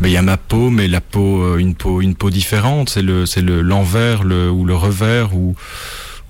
Mais 0.00 0.10
il 0.10 0.12
y 0.12 0.16
a 0.16 0.22
ma 0.22 0.36
peau, 0.36 0.68
mais 0.70 0.88
la 0.88 1.00
peau, 1.00 1.56
une 1.58 1.74
peau, 1.74 2.00
une 2.00 2.14
peau 2.14 2.30
différente. 2.30 2.90
C'est 2.90 3.02
le, 3.02 3.24
c'est 3.24 3.40
le 3.40 3.62
l'envers, 3.62 4.24
le 4.24 4.50
ou 4.50 4.64
le 4.64 4.74
revers 4.74 5.34
ou 5.34 5.54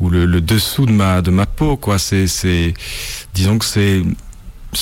ou 0.00 0.10
le, 0.10 0.26
le 0.26 0.40
dessous 0.40 0.86
de 0.86 0.92
ma 0.92 1.22
de 1.22 1.30
ma 1.30 1.46
peau, 1.46 1.76
quoi. 1.76 1.98
C'est 1.98 2.26
c'est, 2.26 2.74
disons 3.34 3.58
que 3.58 3.64
c'est 3.64 4.02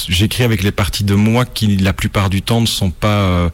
J'écris 0.09 0.43
avec 0.43 0.65
les 0.65 0.73
parties 0.73 1.05
de 1.05 1.15
moi 1.15 1.45
qui, 1.45 1.77
la 1.77 1.93
plupart 1.93 2.29
du 2.29 2.43
temps, 2.43 2.61
ne 2.61 2.67
sont 2.67 2.91
pas 2.91 3.21
euh, 3.21 3.49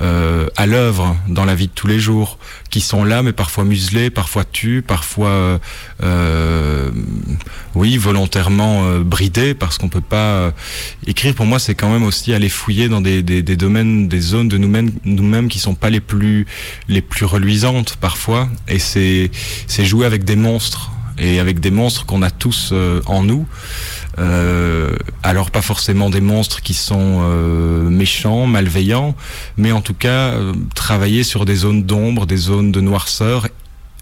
euh, 0.00 0.46
à 0.56 0.66
l'œuvre 0.66 1.16
dans 1.26 1.46
la 1.46 1.54
vie 1.54 1.68
de 1.68 1.72
tous 1.72 1.86
les 1.86 1.98
jours, 1.98 2.38
qui 2.68 2.82
sont 2.82 3.02
là, 3.02 3.22
mais 3.22 3.32
parfois 3.32 3.64
muselées, 3.64 4.10
parfois 4.10 4.44
tues, 4.44 4.82
parfois, 4.86 5.28
euh, 5.28 5.58
euh, 6.02 6.90
oui, 7.74 7.96
volontairement 7.96 8.84
euh, 8.84 9.02
bridées, 9.02 9.54
parce 9.54 9.78
qu'on 9.78 9.88
peut 9.88 10.02
pas 10.02 10.16
euh, 10.16 10.50
écrire. 11.06 11.34
Pour 11.34 11.46
moi, 11.46 11.58
c'est 11.58 11.74
quand 11.74 11.90
même 11.90 12.04
aussi 12.04 12.34
aller 12.34 12.50
fouiller 12.50 12.90
dans 12.90 13.00
des, 13.00 13.22
des, 13.22 13.42
des 13.42 13.56
domaines, 13.56 14.06
des 14.06 14.20
zones 14.20 14.48
de 14.48 14.58
nous-mêmes, 14.58 14.90
nous-mêmes 15.04 15.48
qui 15.48 15.60
sont 15.60 15.76
pas 15.76 15.88
les 15.88 16.00
plus, 16.00 16.46
les 16.88 17.00
plus 17.00 17.24
reluisantes 17.24 17.96
parfois, 17.96 18.50
et 18.68 18.80
c'est, 18.80 19.30
c'est 19.66 19.86
jouer 19.86 20.04
avec 20.04 20.24
des 20.24 20.36
monstres 20.36 20.90
et 21.18 21.40
avec 21.40 21.60
des 21.60 21.70
monstres 21.70 22.06
qu'on 22.06 22.22
a 22.22 22.30
tous 22.30 22.70
euh, 22.72 23.00
en 23.06 23.22
nous. 23.22 23.46
Euh, 24.18 24.96
alors 25.22 25.50
pas 25.50 25.62
forcément 25.62 26.10
des 26.10 26.20
monstres 26.20 26.62
qui 26.62 26.74
sont 26.74 27.20
euh, 27.22 27.88
méchants, 27.88 28.46
malveillants, 28.46 29.14
mais 29.56 29.72
en 29.72 29.80
tout 29.80 29.94
cas 29.94 30.34
travailler 30.74 31.22
sur 31.22 31.44
des 31.44 31.56
zones 31.56 31.84
d'ombre, 31.84 32.26
des 32.26 32.36
zones 32.36 32.72
de 32.72 32.80
noirceur, 32.80 33.48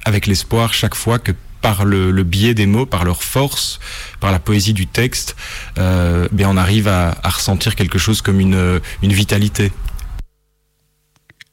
avec 0.04 0.26
l'espoir 0.26 0.74
chaque 0.74 0.94
fois 0.94 1.18
que 1.18 1.32
par 1.60 1.86
le, 1.86 2.12
biais 2.24 2.52
des 2.52 2.66
mots, 2.66 2.84
par 2.84 3.06
leur 3.06 3.22
force, 3.22 3.80
par 4.20 4.32
la 4.32 4.38
poésie 4.38 4.74
du 4.74 4.86
texte, 4.86 5.34
bien 5.76 6.50
on 6.50 6.58
arrive 6.58 6.88
à, 6.88 7.16
ressentir 7.24 7.74
quelque 7.74 7.96
chose 7.96 8.20
comme 8.20 8.38
une 8.38 8.80
vitalité. 9.02 9.72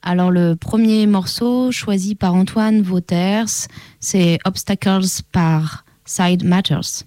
Alors 0.04 0.32
le 0.32 0.56
premier 0.56 1.06
morceau 1.06 1.72
choisi 1.72 2.16
par 2.16 2.34
Antoine 2.34 2.82
Vauters, 2.82 3.68
c'est 4.00 4.40
Obstacles 4.46 5.22
par 5.32 5.86
Side 6.06 6.44
Matters. 6.44 7.06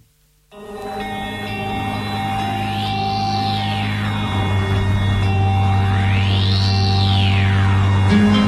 Today 8.15 8.44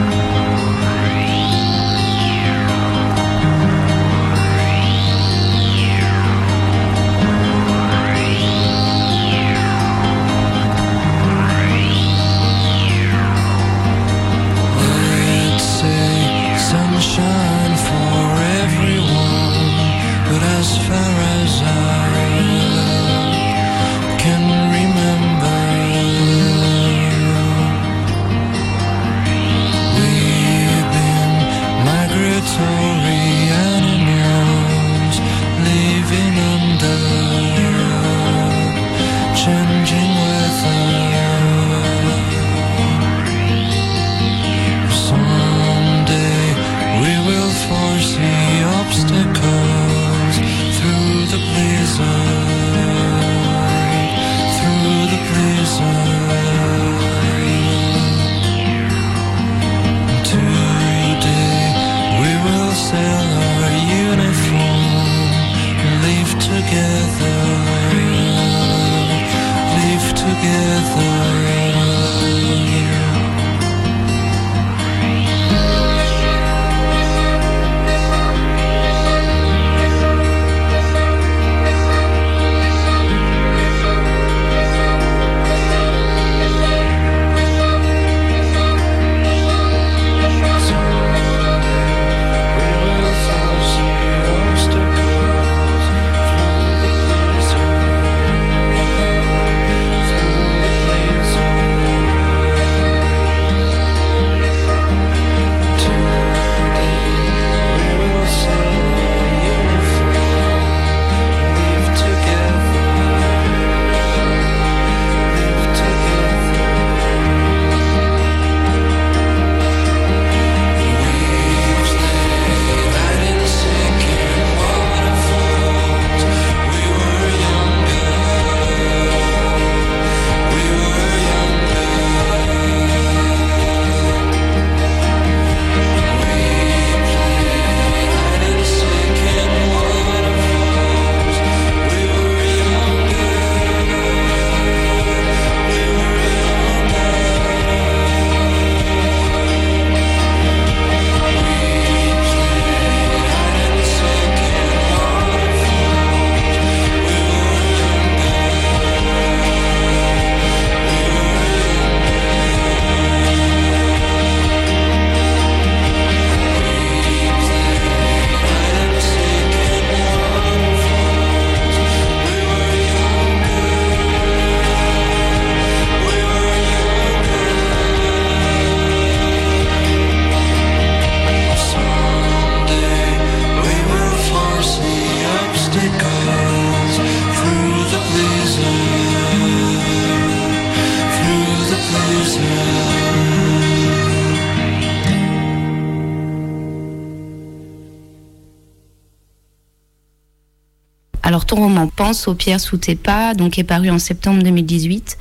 Alors 201.37 201.45
ton 201.45 201.57
roman 201.57 201.87
Pense 201.87 202.29
aux 202.29 202.35
pierres 202.35 202.61
sous 202.61 202.79
tes 202.79 202.95
pas, 202.95 203.35
donc 203.35 203.59
est 203.59 203.63
paru 203.63 203.91
en 203.91 203.99
septembre 203.99 204.43
2018. 204.43 205.19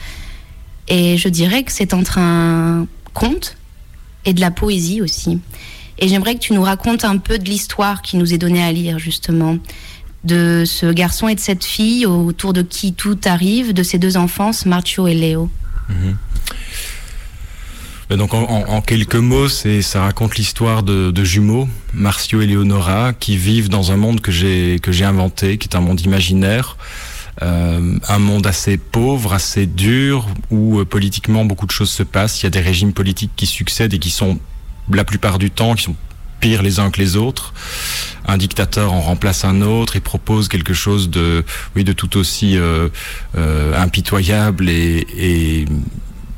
Et 0.87 1.17
je 1.17 1.27
dirais 1.27 1.63
que 1.63 1.73
c'est 1.73 1.93
entre 1.93 2.19
un 2.19 2.87
conte 3.13 3.57
et 4.23 4.31
de 4.31 4.39
la 4.39 4.49
poésie 4.49 5.01
aussi. 5.01 5.41
Et 5.99 6.07
j'aimerais 6.07 6.35
que 6.35 6.39
tu 6.39 6.53
nous 6.53 6.61
racontes 6.61 7.03
un 7.03 7.17
peu 7.17 7.37
de 7.37 7.43
l'histoire 7.43 8.01
qui 8.01 8.15
nous 8.15 8.33
est 8.33 8.37
donnée 8.37 8.63
à 8.63 8.71
lire 8.71 8.97
justement, 8.97 9.57
de 10.23 10.63
ce 10.65 10.85
garçon 10.85 11.27
et 11.27 11.35
de 11.35 11.41
cette 11.41 11.65
fille 11.65 12.05
autour 12.05 12.53
de 12.53 12.61
qui 12.61 12.93
tout 12.93 13.19
arrive, 13.25 13.73
de 13.73 13.83
ces 13.83 13.97
deux 13.97 14.15
enfants, 14.15 14.51
Marcio 14.65 15.07
et 15.07 15.15
Léo. 15.15 15.49
Mhm. 15.89 16.15
Donc 18.09 18.35
en, 18.35 18.81
quelques 18.81 19.15
mots, 19.15 19.49
c'est 19.49 19.81
ça 19.81 20.03
raconte 20.03 20.35
l'histoire 20.35 20.83
de, 20.83 21.23
jumeaux, 21.23 21.67
Marcio 21.93 22.41
et 22.41 22.45
Leonora, 22.45 23.13
qui 23.13 23.35
vivent 23.35 23.69
dans 23.69 23.91
un 23.91 23.97
monde 23.97 24.21
que 24.21 24.31
j'ai 24.31 24.79
que 24.81 24.91
j'ai 24.91 25.05
inventé, 25.05 25.57
qui 25.57 25.67
est 25.67 25.75
un 25.75 25.81
monde 25.81 25.99
imaginaire, 26.01 26.77
euh, 27.41 27.97
un 28.07 28.19
monde 28.19 28.45
assez 28.45 28.77
pauvre, 28.77 29.33
assez 29.33 29.65
dur, 29.65 30.27
où 30.51 30.79
euh, 30.79 30.85
politiquement 30.85 31.45
beaucoup 31.45 31.65
de 31.65 31.71
choses 31.71 31.89
se 31.89 32.03
passent. 32.03 32.41
Il 32.41 32.45
y 32.45 32.47
a 32.47 32.51
des 32.51 32.61
régimes 32.61 32.93
politiques 32.93 33.31
qui 33.35 33.47
succèdent 33.47 33.95
et 33.95 33.99
qui 33.99 34.11
sont 34.11 34.39
la 34.91 35.03
plupart 35.03 35.39
du 35.39 35.49
temps 35.49 35.73
qui 35.73 35.83
sont 35.83 35.95
pires 36.39 36.61
les 36.61 36.79
uns 36.79 36.91
que 36.91 37.01
les 37.01 37.15
autres. 37.15 37.55
Un 38.27 38.37
dictateur 38.37 38.93
en 38.93 39.01
remplace 39.01 39.45
un 39.45 39.61
autre 39.61 39.95
et 39.95 39.99
propose 39.99 40.47
quelque 40.47 40.75
chose 40.75 41.09
de, 41.09 41.43
oui, 41.75 41.83
de 41.83 41.93
tout 41.93 42.17
aussi 42.17 42.55
euh, 42.55 42.89
impitoyable 43.75 44.69
et, 44.69 45.07
et 45.17 45.65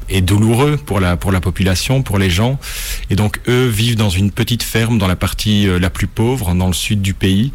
et 0.10 0.22
douloureux 0.22 0.78
pour 0.78 1.00
la 1.00 1.18
pour 1.18 1.32
la 1.32 1.42
population, 1.42 2.02
pour 2.02 2.18
les 2.18 2.30
gens. 2.30 2.60
Et 3.10 3.16
donc 3.16 3.40
eux 3.48 3.68
vivent 3.68 3.96
dans 3.98 4.10
une 4.10 4.32
petite 4.32 4.64
ferme 4.64 4.98
dans 4.98 5.08
la 5.08 5.16
partie 5.16 5.68
euh, 5.68 5.80
la 5.80 5.90
plus 5.90 6.08
pauvre, 6.08 6.54
dans 6.54 6.68
le 6.68 6.74
sud 6.74 7.02
du 7.02 7.14
pays, 7.14 7.52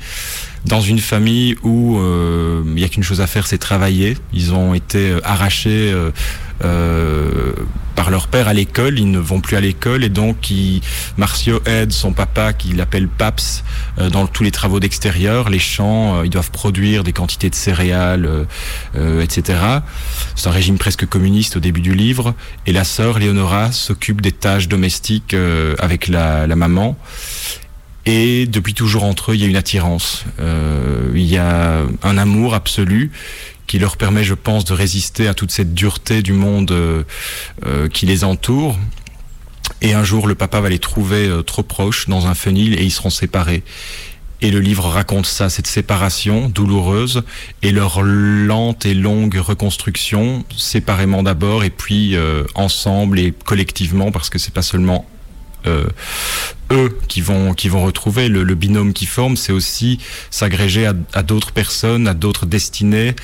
dans 0.65 0.81
une 0.81 1.01
famille 1.01 1.57
où 1.63 1.99
euh, 1.99 2.63
il 2.67 2.75
n'y 2.75 2.85
a 2.85 2.89
qu'une 2.89 3.03
chose 3.03 3.21
à 3.21 3.27
faire, 3.27 3.47
c'est 3.47 3.59
travailler. 3.59 4.17
Ils 4.33 4.55
ont 4.55 4.75
été 4.75 5.11
euh, 5.11 5.21
arrachés 5.25 5.91
euh, 5.93 6.11
par 7.95 8.11
leur 8.11 8.29
père 8.29 8.49
à 8.49 8.55
l'école, 8.55 8.99
ils 8.99 9.11
ne 9.11 9.19
vont 9.19 9.41
plus 9.41 9.57
à 9.57 9.61
l'école 9.61 10.05
et 10.05 10.09
donc 10.09 10.51
il, 10.51 10.81
Marcio 11.17 11.61
aide 11.67 11.93
son 11.93 12.13
papa 12.13 12.53
qui 12.53 12.73
l'appelle 12.73 13.09
Paps 13.09 13.65
euh, 13.99 14.11
dans 14.11 14.27
tous 14.27 14.43
les 14.43 14.51
travaux 14.51 14.81
d'extérieur, 14.81 15.51
les 15.51 15.59
champs, 15.59 16.17
euh, 16.17 16.27
ils 16.27 16.31
doivent 16.31 16.51
produire 16.51 17.05
des 17.05 17.13
quantités 17.13 17.51
de 17.51 17.55
céréales, 17.55 18.29
etc. 19.21 19.59
C'est 20.35 20.49
un 20.49 20.53
régime 20.53 20.79
presque 20.79 21.07
communiste 21.07 21.57
au 21.57 21.61
début 21.61 21.81
du 21.81 21.95
livre 21.95 22.35
et 22.67 22.73
la 22.73 22.85
sœur 22.85 23.19
Léonora 23.19 23.73
s'occupe 23.73 24.21
des 24.21 24.33
tâches 24.33 24.69
domestiques 24.69 25.37
avec 25.79 26.09
la, 26.09 26.47
la 26.47 26.57
maman. 26.57 26.97
Et 28.05 28.47
depuis 28.47 28.75
toujours 28.75 29.05
entre 29.05 29.31
eux, 29.31 29.35
il 29.37 29.43
y 29.43 29.45
a 29.45 29.49
une 29.49 29.57
attirance. 29.57 30.25
Euh, 30.41 31.13
il 31.15 31.25
y 31.25 31.39
a 31.39 31.83
un 32.03 32.19
amour 32.19 32.55
absolu 32.55 33.13
qui 33.67 33.79
leur 33.79 33.97
permet, 33.97 34.25
je 34.25 34.35
pense, 34.35 34.65
de 34.65 34.75
résister 34.75 35.29
à 35.29 35.35
toute 35.35 35.51
cette 35.51 35.75
dureté 35.75 36.23
du 36.23 36.33
monde 36.33 36.71
euh, 36.73 37.05
euh, 37.67 37.89
qui 37.89 38.07
les 38.07 38.25
entoure. 38.25 38.79
Et 39.81 39.95
un 39.95 40.05
jour, 40.05 40.27
le 40.27 40.35
papa 40.35 40.61
va 40.61 40.69
les 40.69 40.79
trouver 40.79 41.27
euh, 41.27 41.43
trop 41.43 41.63
proches 41.63 42.09
dans 42.09 42.27
un 42.27 42.35
fenil 42.35 42.79
et 42.79 42.85
ils 42.85 42.91
seront 42.91 43.11
séparés. 43.11 43.63
Et 44.41 44.51
le 44.51 44.59
livre 44.59 44.89
raconte 44.89 45.27
ça, 45.27 45.49
cette 45.49 45.69
séparation 45.69 46.49
douloureuse 46.49 47.23
et 47.63 47.71
leur 47.71 48.03
lente 48.03 48.85
et 48.87 48.95
longue 48.95 49.37
reconstruction, 49.37 50.45
séparément 50.57 51.23
d'abord 51.23 51.63
et 51.63 51.71
puis 51.71 52.17
ensemble 52.57 53.21
et 53.21 53.33
collectivement, 53.45 54.11
parce 54.11 54.31
que 54.31 54.41
c'est 54.41 54.53
pas 54.53 54.63
seulement 54.63 55.07
eux 55.67 56.99
qui 57.09 57.21
vont 57.21 57.55
qui 57.55 57.69
vont 57.69 57.83
retrouver 57.85 58.29
le, 58.29 58.55
binôme 58.55 58.93
qui 58.93 59.07
forme, 59.07 59.37
c'est 59.37 59.53
aussi 59.53 59.99
s'agréger 60.31 60.87
à, 60.87 61.23
d'autres 61.23 61.53
personnes, 61.53 62.09
à 62.09 62.15
d'autres 62.15 62.47
destinées, 62.47 63.15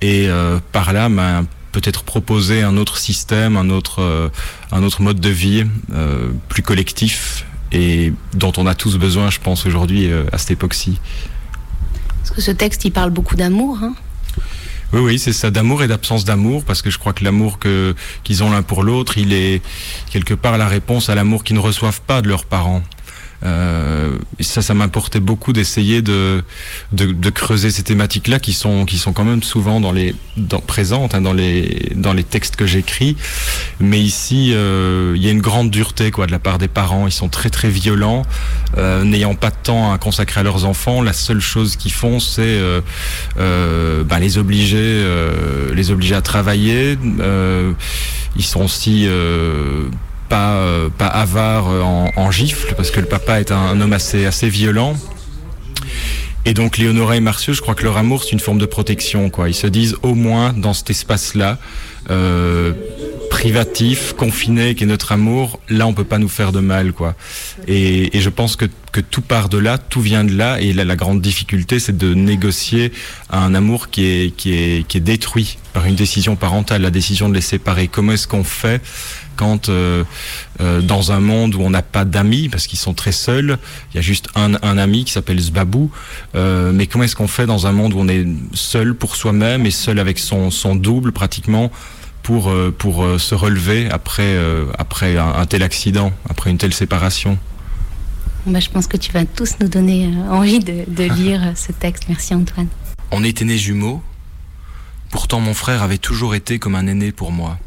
et 0.00 0.28
euh, 0.28 0.58
par 0.72 0.92
là 0.92 1.08
ben, 1.08 1.46
peut-être 1.72 2.02
proposer 2.02 2.62
un 2.62 2.76
autre 2.76 2.98
système, 2.98 3.56
un 3.56 3.70
autre, 3.70 4.00
euh, 4.00 4.28
un 4.70 4.82
autre 4.82 5.02
mode 5.02 5.20
de 5.20 5.30
vie 5.30 5.64
euh, 5.94 6.28
plus 6.48 6.62
collectif 6.62 7.46
et 7.72 8.12
dont 8.34 8.52
on 8.58 8.66
a 8.66 8.74
tous 8.74 8.98
besoin, 8.98 9.30
je 9.30 9.40
pense, 9.40 9.64
aujourd'hui 9.64 10.10
à 10.30 10.36
cette 10.36 10.50
époque-ci. 10.50 10.98
Parce 12.18 12.30
que 12.36 12.42
ce 12.42 12.50
texte, 12.50 12.84
il 12.84 12.90
parle 12.90 13.08
beaucoup 13.08 13.34
d'amour. 13.34 13.78
Hein 13.82 13.94
oui, 14.92 15.00
oui, 15.00 15.18
c'est 15.18 15.32
ça, 15.32 15.50
d'amour 15.50 15.82
et 15.82 15.88
d'absence 15.88 16.24
d'amour, 16.24 16.64
parce 16.64 16.82
que 16.82 16.90
je 16.90 16.98
crois 16.98 17.12
que 17.12 17.24
l'amour 17.24 17.58
que 17.58 17.94
qu'ils 18.24 18.44
ont 18.44 18.50
l'un 18.50 18.62
pour 18.62 18.82
l'autre, 18.82 19.18
il 19.18 19.32
est 19.32 19.62
quelque 20.10 20.34
part 20.34 20.58
la 20.58 20.68
réponse 20.68 21.08
à 21.08 21.14
l'amour 21.14 21.44
qu'ils 21.44 21.56
ne 21.56 21.60
reçoivent 21.60 22.02
pas 22.02 22.20
de 22.20 22.28
leurs 22.28 22.44
parents. 22.44 22.82
Euh, 23.44 24.16
ça, 24.40 24.62
ça 24.62 24.74
m'importait 24.74 25.20
beaucoup 25.20 25.52
d'essayer 25.52 26.00
de, 26.00 26.44
de, 26.92 27.06
de, 27.06 27.30
creuser 27.30 27.70
ces 27.70 27.82
thématiques-là 27.82 28.38
qui 28.38 28.52
sont 28.52 28.84
qui 28.84 28.98
sont 28.98 29.12
quand 29.12 29.24
même 29.24 29.42
souvent 29.42 29.80
dans 29.80 29.90
les 29.90 30.14
dans, 30.36 30.60
présentes 30.60 31.14
hein, 31.14 31.20
dans 31.20 31.32
les 31.32 31.92
dans 31.96 32.12
les 32.12 32.22
textes 32.22 32.54
que 32.54 32.66
j'écris. 32.66 33.16
Mais 33.80 34.00
ici, 34.00 34.52
euh, 34.54 35.14
il 35.16 35.24
y 35.24 35.28
a 35.28 35.32
une 35.32 35.40
grande 35.40 35.70
dureté 35.70 36.10
quoi 36.12 36.26
de 36.26 36.32
la 36.32 36.38
part 36.38 36.58
des 36.58 36.68
parents. 36.68 37.08
Ils 37.08 37.12
sont 37.12 37.28
très 37.28 37.50
très 37.50 37.68
violents, 37.68 38.22
euh, 38.78 39.02
n'ayant 39.02 39.34
pas 39.34 39.50
de 39.50 39.56
temps 39.60 39.92
à 39.92 39.98
consacrer 39.98 40.40
à 40.40 40.42
leurs 40.44 40.64
enfants. 40.64 41.02
La 41.02 41.12
seule 41.12 41.40
chose 41.40 41.76
qu'ils 41.76 41.92
font, 41.92 42.20
c'est 42.20 42.60
ben, 43.36 44.18
les 44.20 44.38
obliger 44.38 45.04
les 45.74 45.90
obliger 45.90 46.14
à 46.14 46.22
travailler. 46.22 46.96
ils 48.36 48.44
sont 48.44 48.62
aussi 48.62 49.08
pas, 50.32 50.54
euh, 50.54 50.88
pas 50.88 51.08
avare 51.08 51.68
euh, 51.68 51.82
en, 51.82 52.10
en, 52.16 52.30
gifle, 52.30 52.74
parce 52.74 52.90
que 52.90 53.00
le 53.00 53.06
papa 53.06 53.38
est 53.38 53.52
un, 53.52 53.78
homme 53.78 53.92
assez, 53.92 54.24
assez 54.24 54.48
violent. 54.48 54.96
Et 56.46 56.54
donc 56.54 56.78
Léonora 56.78 57.16
et 57.16 57.20
Martiaux, 57.20 57.52
je 57.52 57.60
crois 57.60 57.74
que 57.74 57.84
leur 57.84 57.98
amour, 57.98 58.24
c'est 58.24 58.30
une 58.30 58.40
forme 58.40 58.56
de 58.56 58.64
protection. 58.64 59.28
Quoi. 59.28 59.50
Ils 59.50 59.54
se 59.54 59.66
disent 59.66 59.96
au 60.02 60.14
moins 60.14 60.54
dans 60.54 60.72
cet 60.72 60.88
espace-là, 60.88 61.58
euh, 62.08 62.72
privatif, 63.30 64.14
confiné, 64.14 64.74
qui 64.74 64.84
est 64.84 64.86
notre 64.86 65.12
amour, 65.12 65.60
là 65.68 65.86
on 65.86 65.92
peut 65.92 66.02
pas 66.02 66.18
nous 66.18 66.30
faire 66.30 66.50
de 66.50 66.60
mal. 66.60 66.94
quoi. 66.94 67.14
Et, 67.68 68.16
et 68.16 68.20
je 68.22 68.30
pense 68.30 68.56
que, 68.56 68.64
que, 68.90 69.02
tout 69.02 69.20
part 69.20 69.50
de 69.50 69.58
là, 69.58 69.76
tout 69.76 70.00
vient 70.00 70.24
de 70.24 70.34
là. 70.34 70.62
Et 70.62 70.72
là, 70.72 70.86
la 70.86 70.96
grande 70.96 71.20
difficulté, 71.20 71.78
c'est 71.78 71.96
de 71.96 72.14
négocier 72.14 72.90
un 73.28 73.54
amour 73.54 73.90
qui 73.90 74.06
est, 74.06 74.34
qui, 74.34 74.54
est, 74.54 74.86
qui 74.88 74.96
est 74.96 75.00
détruit 75.00 75.58
par 75.74 75.84
une 75.84 75.94
décision 75.94 76.36
parentale, 76.36 76.80
la 76.80 76.90
décision 76.90 77.28
de 77.28 77.34
les 77.34 77.42
séparer. 77.42 77.86
Comment 77.86 78.12
est-ce 78.12 78.26
qu'on 78.26 78.44
fait 78.44 78.80
quand 79.36 79.68
euh, 79.68 80.04
euh, 80.60 80.80
dans 80.80 81.12
un 81.12 81.20
monde 81.20 81.54
où 81.54 81.60
on 81.60 81.70
n'a 81.70 81.82
pas 81.82 82.04
d'amis 82.04 82.48
parce 82.48 82.66
qu'ils 82.66 82.78
sont 82.78 82.94
très 82.94 83.12
seuls, 83.12 83.58
il 83.92 83.96
y 83.96 83.98
a 83.98 84.02
juste 84.02 84.28
un, 84.34 84.54
un 84.62 84.78
ami 84.78 85.04
qui 85.04 85.12
s'appelle 85.12 85.40
Zbabou. 85.40 85.90
Euh, 86.34 86.72
mais 86.72 86.86
comment 86.86 87.04
est-ce 87.04 87.16
qu'on 87.16 87.28
fait 87.28 87.46
dans 87.46 87.66
un 87.66 87.72
monde 87.72 87.94
où 87.94 87.98
on 87.98 88.08
est 88.08 88.26
seul 88.54 88.94
pour 88.94 89.16
soi-même 89.16 89.66
et 89.66 89.70
seul 89.70 89.98
avec 89.98 90.18
son, 90.18 90.50
son 90.50 90.74
double 90.74 91.12
pratiquement 91.12 91.70
pour, 92.22 92.52
pour 92.78 93.04
se 93.18 93.34
relever 93.34 93.90
après, 93.90 94.38
après 94.78 95.16
un, 95.16 95.34
un, 95.34 95.46
tel 95.46 95.64
accident, 95.64 96.12
après 96.30 96.50
une 96.50 96.58
telle 96.58 96.72
séparation? 96.72 97.36
Bah, 98.46 98.60
Je 98.60 98.70
pense 98.70 98.86
que 98.86 98.96
tu 98.96 99.10
vas 99.10 99.24
tous 99.24 99.56
nous 99.60 99.66
donner 99.66 100.08
envie 100.30 100.60
de, 100.60 100.84
de 100.86 101.02
lire 101.14 101.52
ce 101.56 101.72
texte. 101.72 102.04
Merci 102.08 102.34
Antoine. 102.34 102.68
On 103.10 103.24
était 103.24 103.44
nés 103.44 103.58
jumeaux. 103.58 104.02
Pourtant 105.10 105.40
mon 105.40 105.52
frère 105.52 105.82
avait 105.82 105.98
toujours 105.98 106.34
été 106.34 106.58
comme 106.58 106.74
un 106.74 106.86
aîné 106.86 107.12
pour 107.12 107.32
moi. 107.32 107.58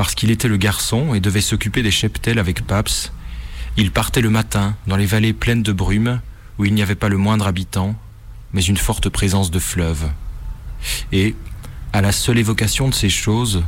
Parce 0.00 0.14
qu'il 0.14 0.30
était 0.30 0.48
le 0.48 0.56
garçon 0.56 1.12
et 1.12 1.20
devait 1.20 1.42
s'occuper 1.42 1.82
des 1.82 1.90
cheptels 1.90 2.38
avec 2.38 2.66
Paps, 2.66 3.12
il 3.76 3.90
partait 3.90 4.22
le 4.22 4.30
matin 4.30 4.74
dans 4.86 4.96
les 4.96 5.04
vallées 5.04 5.34
pleines 5.34 5.62
de 5.62 5.72
brume 5.72 6.22
où 6.58 6.64
il 6.64 6.72
n'y 6.72 6.80
avait 6.80 6.94
pas 6.94 7.10
le 7.10 7.18
moindre 7.18 7.46
habitant, 7.46 7.94
mais 8.54 8.62
une 8.62 8.78
forte 8.78 9.10
présence 9.10 9.50
de 9.50 9.58
fleuve. 9.58 10.08
Et, 11.12 11.36
à 11.92 12.00
la 12.00 12.12
seule 12.12 12.38
évocation 12.38 12.88
de 12.88 12.94
ces 12.94 13.10
choses, 13.10 13.62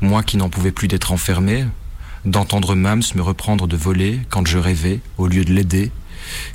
moi 0.00 0.22
qui 0.22 0.36
n'en 0.36 0.48
pouvais 0.48 0.70
plus 0.70 0.86
d'être 0.86 1.10
enfermé, 1.10 1.64
d'entendre 2.24 2.76
Mams 2.76 3.02
me 3.16 3.22
reprendre 3.22 3.66
de 3.66 3.76
voler 3.76 4.20
quand 4.30 4.46
je 4.46 4.58
rêvais, 4.58 5.00
au 5.18 5.26
lieu 5.26 5.44
de 5.44 5.52
l'aider, 5.52 5.90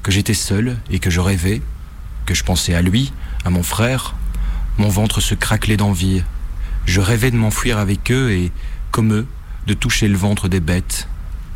que 0.03 0.11
j'étais 0.11 0.35
seul 0.35 0.77
et 0.89 0.99
que 0.99 1.09
je 1.09 1.19
rêvais, 1.19 1.61
que 2.25 2.33
je 2.33 2.45
pensais 2.45 2.75
à 2.75 2.81
lui, 2.81 3.11
à 3.43 3.49
mon 3.49 3.63
frère, 3.63 4.15
mon 4.77 4.87
ventre 4.87 5.19
se 5.19 5.35
craquelait 5.35 5.75
d'envie. 5.75 6.23
Je 6.85 7.01
rêvais 7.01 7.31
de 7.31 7.35
m'enfuir 7.35 7.77
avec 7.77 8.09
eux 8.09 8.31
et, 8.31 8.53
comme 8.97 9.13
eux, 9.13 9.27
de 9.67 9.75
toucher 9.75 10.07
le 10.07 10.17
ventre 10.17 10.47
des 10.47 10.59
bêtes, 10.59 11.07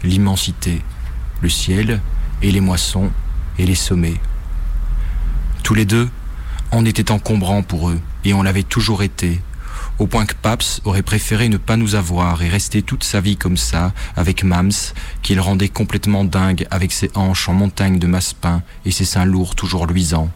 l'immensité, 0.04 0.84
le 1.42 1.50
ciel 1.50 2.00
et 2.44 2.52
les 2.52 2.60
moissons 2.60 3.10
et 3.58 3.66
les 3.66 3.74
sommets. 3.74 4.22
Tous 5.64 5.74
les 5.74 5.86
deux, 5.86 6.08
on 6.72 6.86
était 6.86 7.10
encombrants 7.10 7.64
pour 7.64 7.90
eux, 7.90 8.00
et 8.26 8.36
on 8.36 8.44
l'avait 8.44 8.62
toujours 8.62 9.02
été, 9.02 9.42
au 9.98 10.06
point 10.06 10.28
que 10.28 10.36
Paps 10.36 10.82
aurait 10.86 11.02
préféré 11.02 11.50
ne 11.50 11.58
pas 11.58 11.78
nous 11.78 11.96
avoir 11.96 12.44
et 12.44 12.48
rester 12.48 12.84
toute 12.84 13.04
sa 13.04 13.22
vie 13.22 13.38
comme 13.38 13.58
ça, 13.58 13.92
avec 14.16 14.44
Mams, 14.44 14.70
qu'il 15.24 15.40
rendait 15.40 15.68
complètement 15.68 16.24
dingue 16.24 16.68
avec 16.70 16.92
ses 16.92 17.10
hanches 17.16 17.50
en 17.50 17.54
montagne 17.54 17.98
de 17.98 18.06
masse-pain 18.06 18.62
et 18.86 18.92
ses 18.92 19.06
seins 19.06 19.26
lourds 19.26 19.56
toujours 19.56 19.88
luisants. 19.88 20.30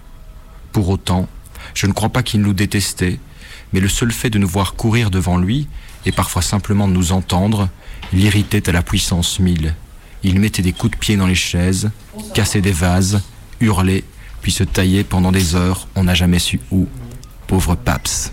Pour 0.72 0.90
autant, 0.90 1.30
je 1.76 1.86
ne 1.86 1.94
crois 1.94 2.10
pas 2.10 2.24
qu'il 2.24 2.42
nous 2.42 2.56
détestait, 2.56 3.20
mais 3.74 3.80
le 3.80 3.90
seul 3.90 4.12
fait 4.12 4.32
de 4.32 4.40
nous 4.40 4.48
voir 4.48 4.74
courir 4.74 5.12
devant 5.12 5.38
lui 5.38 5.68
et 6.06 6.12
parfois 6.12 6.42
simplement 6.42 6.88
de 6.88 6.94
nous 6.94 7.12
entendre, 7.12 7.70
l'irritait 8.14 8.70
à 8.70 8.72
la 8.72 8.84
puissance 8.84 9.40
mille. 9.40 9.76
Il 10.24 10.40
mettait 10.40 10.62
des 10.62 10.74
coups 10.74 10.94
de 10.94 10.98
pied 10.98 11.18
dans 11.18 11.28
les 11.28 11.36
chaises, 11.36 11.92
cassait 12.34 12.62
des 12.62 12.72
vases, 12.72 13.22
hurlait, 13.60 14.04
puis 14.42 14.52
se 14.52 14.64
tailler 14.64 15.04
pendant 15.04 15.32
des 15.32 15.56
heures, 15.56 15.88
on 15.96 16.04
n'a 16.04 16.14
jamais 16.14 16.40
su 16.40 16.60
où. 16.72 16.88
Pauvre 17.48 17.76
Paps. 17.76 18.32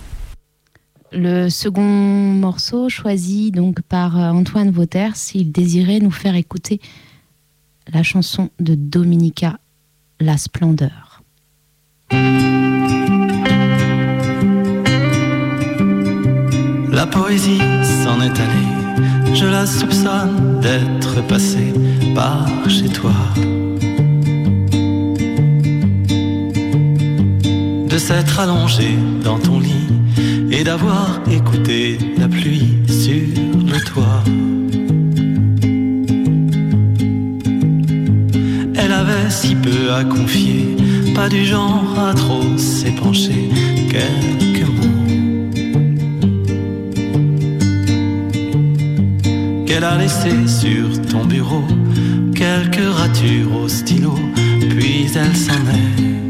Le 1.13 1.51
second 1.51 1.83
morceau 1.83 2.89
choisi 2.89 3.51
donc 3.51 3.83
par 3.83 4.19
euh, 4.19 4.31
Antoine 4.31 4.71
Vauters, 4.71 5.15
il 5.35 5.53
désirait 5.53 6.01
nous 6.01 6.11
faire 6.11 6.35
écouter 6.37 6.81
la 7.93 8.03
chanson 8.03 8.49
de 8.61 8.75
Dominica, 8.75 9.59
La 10.21 10.39
Splendeur. 10.39 11.23
Poésie 17.13 17.61
s'en 18.03 18.21
est 18.21 18.39
allée, 18.45 19.35
je 19.35 19.47
la 19.47 19.67
soupçonne 19.67 20.61
d'être 20.61 21.27
passée 21.27 21.73
par 22.15 22.49
chez 22.69 22.89
toi. 22.89 23.13
De 27.89 27.99
s'être 27.99 28.41
allongée 28.41 28.97
dans 29.23 29.39
ton 29.39 29.61
lit 29.61 29.91
et 30.51 30.65
d'avoir 30.65 31.21
écouté 31.31 31.99
la 32.19 32.29
pluie 32.29 32.79
sur 32.89 33.27
le 33.73 33.79
toit. 33.85 34.23
Elle 38.75 38.93
avait 38.93 39.31
si 39.31 39.55
peu 39.55 39.93
à 39.93 40.05
confier, 40.05 40.77
pas 41.15 41.29
du 41.29 41.45
genre 41.45 41.95
à 41.99 42.15
trop 42.15 42.57
s'épancher, 42.57 43.51
quelques 43.91 44.52
Qu'elle 49.73 49.85
a 49.85 49.97
laissé 49.97 50.29
sur 50.47 51.01
ton 51.11 51.25
bureau, 51.25 51.65
quelques 52.35 52.95
ratures 52.95 53.57
au 53.57 53.69
stylo, 53.69 54.15
puis 54.69 55.07
elle 55.15 55.35
s'en 55.35 55.55
est. 55.55 56.22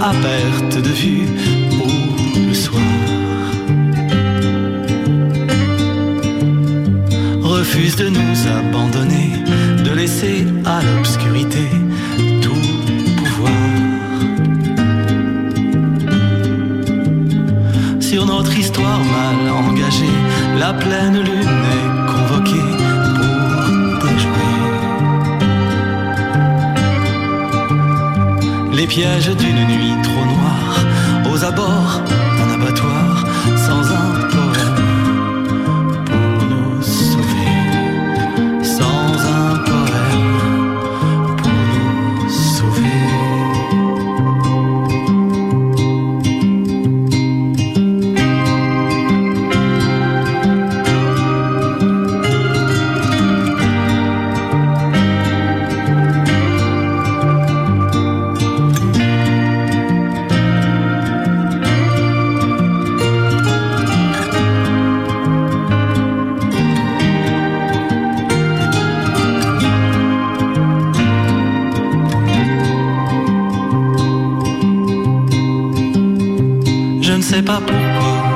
à 0.00 0.12
perte 0.12 0.82
de 0.82 0.90
vue, 0.90 1.27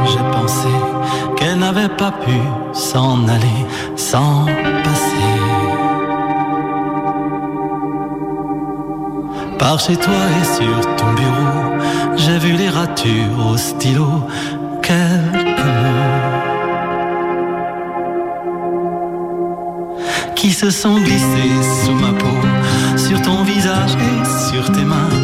j'ai 0.06 0.24
pensé 0.32 0.68
qu'elle 1.36 1.58
n'avait 1.58 1.88
pas 1.88 2.12
pu 2.12 2.36
s'en 2.72 3.26
aller 3.28 3.66
sans 3.96 4.46
passer. 4.84 5.28
Par 9.58 9.78
chez 9.78 9.96
toi 9.96 10.22
et 10.40 10.44
sur 10.56 10.96
ton 10.96 11.12
bureau, 11.14 11.62
j'ai 12.16 12.38
vu 12.38 12.52
les 12.52 12.68
ratures 12.68 13.52
au 13.52 13.56
stylo, 13.56 14.08
quelques 14.82 15.64
mots 15.64 16.32
qui 20.42 20.50
se 20.50 20.70
sont 20.70 20.98
glissés 20.98 21.54
sous 21.84 21.94
ma 21.94 22.12
peau, 22.18 22.36
sur 22.96 23.22
ton 23.22 23.44
visage 23.44 23.92
et 23.94 24.50
sur 24.50 24.72
tes 24.72 24.84
mains, 24.84 25.21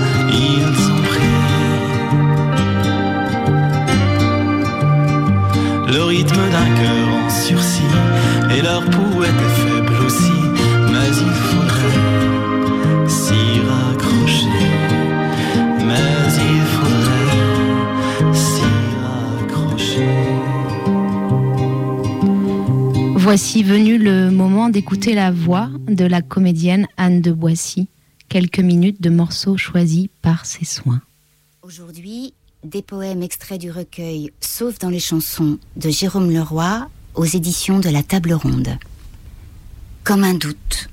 rythme 6.39 6.51
d'un 6.51 6.75
cœur 6.75 7.09
en 7.09 7.31
sursis, 7.31 7.83
et 8.57 8.63
leur 8.63 8.85
pouls 8.85 9.25
était 9.25 9.55
faible 9.63 9.95
aussi, 10.07 10.33
mais 10.91 11.09
il 11.09 11.33
faudrait 11.49 13.09
s'y 13.09 13.61
raccrocher, 13.61 14.47
mais 15.87 16.29
il 16.37 16.63
faudrait 16.75 18.35
s'y 18.35 18.63
raccrocher. 19.03 20.13
Voici 23.17 23.63
venu 23.63 23.99
le 23.99 24.31
moment 24.31 24.69
d'écouter 24.69 25.15
la 25.15 25.31
voix 25.31 25.69
de 25.87 26.05
la 26.05 26.23
comédienne 26.23 26.87
Anne 26.97 27.21
de 27.21 27.33
Boissy, 27.33 27.89
quelques 28.29 28.61
minutes 28.61 29.01
de 29.01 29.11
morceaux 29.11 29.57
choisis 29.57 30.09
par 30.23 30.47
ses 30.47 30.65
soins. 30.65 31.01
Aujourd'hui, 31.63 32.33
des 32.69 32.83
poèmes 32.83 33.23
extraits 33.23 33.61
du 33.61 33.71
recueil 33.71 34.31
Sauf 34.41 34.79
dans 34.79 34.91
les 34.91 35.01
chansons 35.01 35.59
de 35.77 35.89
Jérôme 35.89 36.31
Leroy 36.31 36.89
aux 37.15 37.25
éditions 37.25 37.79
de 37.79 37.89
la 37.89 38.03
Table 38.03 38.35
Ronde. 38.35 38.79
Comme 40.05 40.23
un 40.23 40.35
doute. 40.35 40.91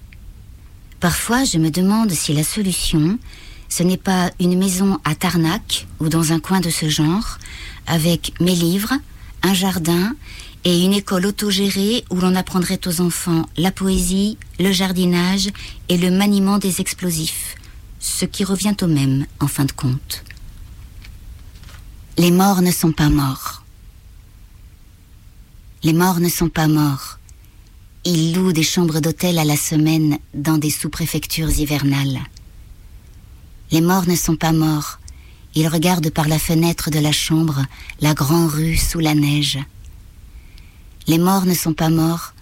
Parfois, 1.01 1.43
je 1.43 1.57
me 1.57 1.69
demande 1.69 2.11
si 2.11 2.33
la 2.33 2.43
solution, 2.43 3.19
ce 3.67 3.83
n'est 3.83 3.97
pas 3.97 4.31
une 4.39 4.57
maison 4.57 4.99
à 5.03 5.15
Tarnac 5.15 5.87
ou 5.99 6.07
dans 6.07 6.31
un 6.31 6.39
coin 6.39 6.61
de 6.61 6.69
ce 6.69 6.87
genre, 6.87 7.39
avec 7.87 8.33
mes 8.39 8.55
livres, 8.55 8.93
un 9.43 9.53
jardin 9.53 10.15
et 10.63 10.83
une 10.83 10.93
école 10.93 11.25
autogérée 11.25 12.05
où 12.09 12.15
l'on 12.15 12.35
apprendrait 12.35 12.87
aux 12.87 13.01
enfants 13.01 13.45
la 13.57 13.71
poésie, 13.71 14.37
le 14.59 14.71
jardinage 14.71 15.49
et 15.89 15.97
le 15.97 16.09
maniement 16.09 16.57
des 16.57 16.79
explosifs, 16.79 17.55
ce 17.99 18.23
qui 18.23 18.45
revient 18.45 18.75
au 18.81 18.87
même 18.87 19.25
en 19.41 19.47
fin 19.47 19.65
de 19.65 19.73
compte. 19.73 20.23
Les 22.17 22.31
morts 22.31 22.61
ne 22.61 22.71
sont 22.71 22.93
pas 22.93 23.09
morts. 23.09 23.61
Les 25.83 25.91
morts 25.91 26.21
ne 26.21 26.29
sont 26.29 26.47
pas 26.47 26.69
morts. 26.69 27.19
Ils 28.05 28.33
louent 28.33 28.53
des 28.53 28.63
chambres 28.63 29.01
d'hôtel 29.01 29.37
à 29.37 29.43
la 29.43 29.57
semaine 29.57 30.17
dans 30.33 30.57
des 30.57 30.69
sous-préfectures 30.69 31.49
hivernales. 31.49 32.21
Les 33.71 33.81
morts 33.81 34.07
ne 34.07 34.15
sont 34.15 34.37
pas 34.37 34.53
morts. 34.53 34.99
Ils 35.55 35.67
regardent 35.67 36.09
par 36.09 36.29
la 36.29 36.39
fenêtre 36.39 36.89
de 36.89 36.99
la 36.99 37.11
chambre 37.11 37.65
la 37.99 38.13
grande 38.13 38.49
rue 38.49 38.77
sous 38.77 38.99
la 38.99 39.13
neige. 39.13 39.59
Les 41.07 41.17
morts 41.17 41.45
ne 41.45 41.53
sont 41.53 41.73
pas 41.73 41.89
morts. 41.89 42.33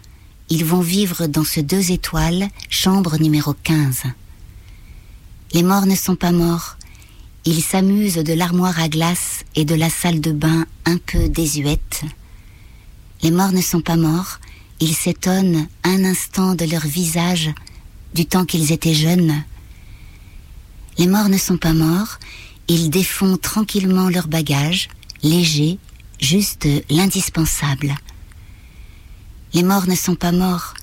Ils 0.50 0.66
vont 0.66 0.82
vivre 0.82 1.26
dans 1.26 1.44
ce 1.44 1.62
deux 1.62 1.92
étoiles, 1.92 2.48
chambre 2.70 3.18
numéro 3.18 3.56
15. 3.56 4.04
Les 5.54 5.64
morts 5.64 5.88
ne 5.88 5.96
sont 5.96 6.16
pas 6.16 6.32
morts. 6.32 6.78
Ils 7.46 7.62
s'amusent 7.62 8.16
de 8.16 8.34
l'armoire 8.34 8.80
à 8.80 8.88
glace 8.88 9.44
et 9.56 9.66
de 9.66 9.76
la 9.76 9.90
salle 9.90 10.22
de 10.22 10.32
bain 10.32 10.66
un 10.86 10.98
peu 10.98 11.28
désuète. 11.28 12.04
Les 13.22 13.32
morts 13.32 13.52
ne 13.52 13.62
sont 13.62 13.82
pas 13.82 13.98
morts. 13.98 14.40
Ils 14.80 14.96
s'étonnent 14.96 15.68
un 15.84 16.06
instant 16.06 16.56
de 16.56 16.64
leur 16.64 16.88
visage 16.88 17.52
du 18.14 18.26
temps 18.26 18.46
qu'ils 18.46 18.72
étaient 18.72 18.94
jeunes. 18.94 19.44
Les 20.98 21.08
morts 21.08 21.28
ne 21.28 21.38
sont 21.38 21.58
pas 21.58 21.74
morts. 21.74 22.20
Ils 22.70 22.90
défont 22.90 23.36
tranquillement 23.36 24.08
leurs 24.08 24.30
bagages, 24.30 24.88
légers, 25.22 25.80
juste 26.22 26.66
l'indispensable. 26.90 27.94
Les 29.54 29.64
morts 29.64 29.88
ne 29.90 29.96
sont 29.96 30.16
pas 30.16 30.32
morts. 30.32 30.76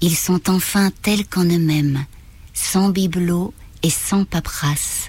Ils 0.00 0.16
sont 0.16 0.48
enfin 0.48 0.92
tels 1.02 1.26
qu'en 1.26 1.44
eux-mêmes, 1.44 2.04
sans 2.54 2.90
bibelot 2.90 3.52
et 3.82 3.90
sans 3.90 4.24
paperasse. 4.24 5.08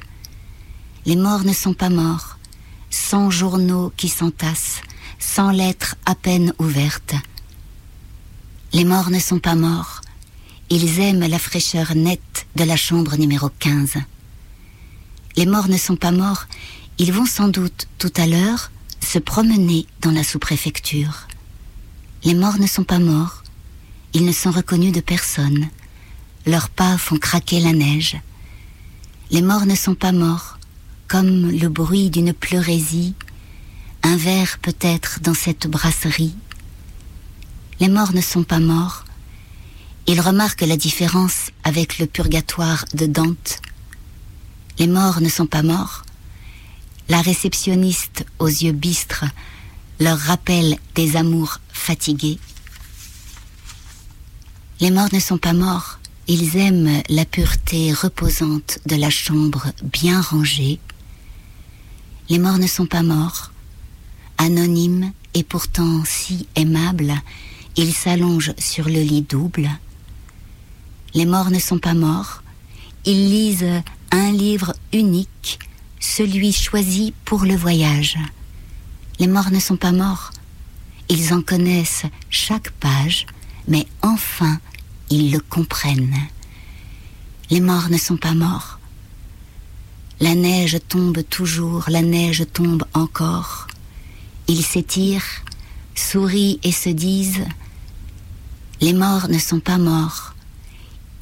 Les 1.07 1.15
morts 1.15 1.45
ne 1.45 1.53
sont 1.53 1.73
pas 1.73 1.89
morts, 1.89 2.37
sans 2.89 3.31
journaux 3.31 3.93
qui 3.95 4.09
s'entassent, 4.09 4.81
sans 5.19 5.51
lettres 5.51 5.95
à 6.05 6.15
peine 6.15 6.53
ouvertes. 6.59 7.15
Les 8.73 8.83
morts 8.83 9.09
ne 9.09 9.19
sont 9.19 9.39
pas 9.39 9.55
morts. 9.55 10.01
Ils 10.69 10.99
aiment 10.99 11.25
la 11.25 11.39
fraîcheur 11.39 11.95
nette 11.95 12.45
de 12.57 12.65
la 12.65 12.75
chambre 12.75 13.15
numéro 13.15 13.47
15. 13.47 13.93
Les 15.37 15.45
morts 15.45 15.69
ne 15.69 15.77
sont 15.77 15.95
pas 15.95 16.11
morts. 16.11 16.43
Ils 16.97 17.13
vont 17.13 17.25
sans 17.25 17.47
doute 17.47 17.87
tout 17.99 18.11
à 18.17 18.27
l'heure 18.27 18.69
se 18.99 19.17
promener 19.17 19.85
dans 20.01 20.11
la 20.11 20.25
sous-préfecture. 20.25 21.29
Les 22.25 22.33
morts 22.33 22.59
ne 22.59 22.67
sont 22.67 22.83
pas 22.83 22.99
morts. 22.99 23.43
Ils 24.11 24.25
ne 24.25 24.33
sont 24.33 24.51
reconnus 24.51 24.91
de 24.91 24.99
personne. 24.99 25.69
Leurs 26.45 26.67
pas 26.69 26.97
font 26.97 27.17
craquer 27.17 27.61
la 27.61 27.71
neige. 27.71 28.17
Les 29.31 29.41
morts 29.41 29.65
ne 29.65 29.75
sont 29.75 29.95
pas 29.95 30.11
morts, 30.11 30.56
comme 31.07 31.51
le 31.51 31.69
bruit 31.69 32.09
d'une 32.09 32.33
pleurésie, 32.33 33.15
un 34.03 34.17
verre 34.17 34.57
peut-être 34.61 35.19
dans 35.21 35.33
cette 35.33 35.67
brasserie. 35.67 36.35
Les 37.79 37.87
morts 37.87 38.13
ne 38.13 38.21
sont 38.21 38.43
pas 38.43 38.59
morts. 38.59 39.05
Ils 40.07 40.21
remarquent 40.21 40.61
la 40.61 40.77
différence 40.77 41.51
avec 41.63 41.99
le 41.99 42.07
purgatoire 42.07 42.85
de 42.93 43.05
Dante. 43.05 43.61
Les 44.79 44.87
morts 44.87 45.21
ne 45.21 45.29
sont 45.29 45.47
pas 45.47 45.63
morts. 45.63 46.03
La 47.09 47.21
réceptionniste 47.21 48.25
aux 48.39 48.47
yeux 48.47 48.73
bistres 48.73 49.25
leur 49.99 50.17
rappelle 50.17 50.77
des 50.95 51.15
amours 51.15 51.59
fatigués. 51.69 52.39
Les 54.79 54.91
morts 54.91 55.09
ne 55.13 55.19
sont 55.19 55.37
pas 55.37 55.53
morts. 55.53 55.99
Ils 56.27 56.57
aiment 56.57 57.01
la 57.09 57.25
pureté 57.25 57.93
reposante 57.93 58.79
de 58.85 58.95
la 58.95 59.09
chambre 59.09 59.67
bien 59.83 60.21
rangée. 60.21 60.79
Les 62.29 62.39
morts 62.39 62.57
ne 62.57 62.67
sont 62.67 62.85
pas 62.85 63.03
morts. 63.03 63.51
Anonymes 64.37 65.13
et 65.33 65.43
pourtant 65.43 66.03
si 66.03 66.47
aimables, 66.55 67.13
ils 67.77 67.93
s'allongent 67.93 68.53
sur 68.57 68.85
le 68.85 69.01
lit 69.01 69.21
double. 69.21 69.69
Les 71.13 71.25
morts 71.25 71.51
ne 71.51 71.59
sont 71.59 71.79
pas 71.79 71.93
morts. 71.93 72.43
Ils 73.05 73.29
lisent 73.29 73.81
un 74.11 74.31
livre 74.31 74.73
unique, 74.91 75.59
celui 76.01 76.51
choisi 76.51 77.13
pour 77.23 77.45
le 77.45 77.55
voyage. 77.55 78.17
Les 79.19 79.27
morts 79.27 79.51
ne 79.51 79.59
sont 79.59 79.77
pas 79.77 79.93
morts. 79.93 80.31
Ils 81.07 81.33
en 81.33 81.41
connaissent 81.41 82.03
chaque 82.29 82.71
page, 82.71 83.25
mais 83.69 83.87
enfin 84.01 84.59
ils 85.09 85.31
le 85.31 85.39
comprennent. 85.39 86.27
Les 87.49 87.61
morts 87.61 87.89
ne 87.89 87.97
sont 87.97 88.17
pas 88.17 88.33
morts. 88.33 88.76
La 90.19 90.33
neige 90.33 90.79
tombe 90.87 91.21
toujours, 91.29 91.85
la 91.89 92.01
neige 92.01 92.43
tombe 92.51 92.83
encore. 92.93 93.67
Ils 94.47 94.63
s'étirent, 94.63 95.43
sourient 95.93 96.59
et 96.63 96.71
se 96.71 96.89
disent 96.89 97.45
Les 98.81 98.93
morts 98.93 99.27
ne 99.29 99.37
sont 99.37 99.59
pas 99.59 99.77
morts. 99.77 100.33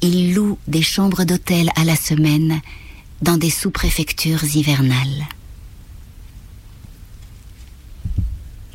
Ils 0.00 0.34
louent 0.34 0.58
des 0.66 0.82
chambres 0.82 1.24
d'hôtel 1.24 1.70
à 1.76 1.84
la 1.84 1.96
semaine 1.96 2.60
dans 3.20 3.36
des 3.36 3.50
sous-préfectures 3.50 4.44
hivernales. 4.44 5.26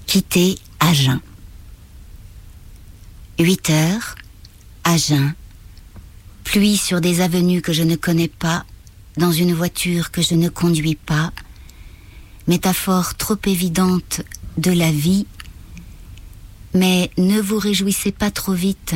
Quitter 0.06 0.60
Agen. 0.80 1.20
8 3.40 3.70
heures, 3.70 4.16
Agen. 4.84 5.34
Pluie 6.44 6.78
sur 6.78 7.02
des 7.02 7.22
avenues 7.22 7.62
que 7.62 7.74
je 7.74 7.84
ne 7.84 7.96
connais 7.96 8.28
pas, 8.28 8.66
dans 9.18 9.32
une 9.32 9.54
voiture 9.54 10.12
que 10.12 10.22
je 10.22 10.36
ne 10.36 10.50
conduis 10.50 10.96
pas. 10.96 11.32
Métaphore 12.48 13.16
trop 13.16 13.38
évidente 13.46 14.22
de 14.58 14.72
la 14.72 14.92
vie. 14.92 15.28
Mais 16.74 17.12
ne 17.18 17.40
vous 17.42 17.60
réjouissez 17.60 18.12
pas 18.12 18.32
trop 18.32 18.54
vite. 18.54 18.96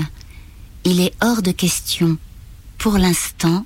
Il 0.83 1.01
est 1.01 1.13
hors 1.21 1.41
de 1.41 1.51
question, 1.51 2.17
pour 2.77 2.97
l'instant, 2.97 3.65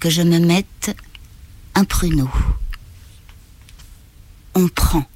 que 0.00 0.10
je 0.10 0.22
me 0.22 0.38
mette 0.38 0.96
un 1.74 1.84
pruneau. 1.84 2.30
On 4.54 4.68
prend. 4.68 5.06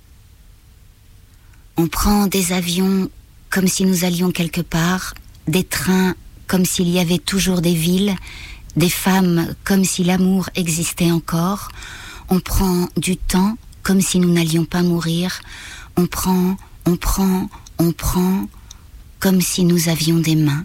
On 1.77 1.89
prend 1.89 2.27
des 2.27 2.53
avions 2.53 3.11
comme 3.51 3.69
si 3.69 3.85
nous 3.85 4.05
allions 4.05 4.31
quelque 4.31 4.61
part, 4.61 5.15
des 5.47 5.65
trains 5.65 6.15
comme 6.47 6.65
s'il 6.65 6.89
y 6.89 6.99
avait 6.99 7.19
toujours 7.19 7.61
des 7.61 7.75
villes, 7.75 8.15
des 8.77 8.89
femmes 8.89 9.55
comme 9.65 9.85
si 9.85 10.05
l'amour 10.05 10.49
existait 10.55 11.11
encore. 11.11 11.71
On 12.29 12.41
prend 12.41 12.89
du 12.97 13.17
temps 13.17 13.57
comme 13.83 14.01
si 14.01 14.19
nous 14.19 14.33
n'allions 14.33 14.65
pas 14.65 14.83
mourir. 14.83 15.41
On 15.97 16.07
prend, 16.07 16.57
on 16.87 16.97
prend, 16.97 17.49
on 17.79 17.93
prend 17.93 18.49
comme 19.21 19.41
si 19.41 19.65
nous 19.65 19.89
avions 19.89 20.19
des 20.19 20.37
mains. 20.37 20.65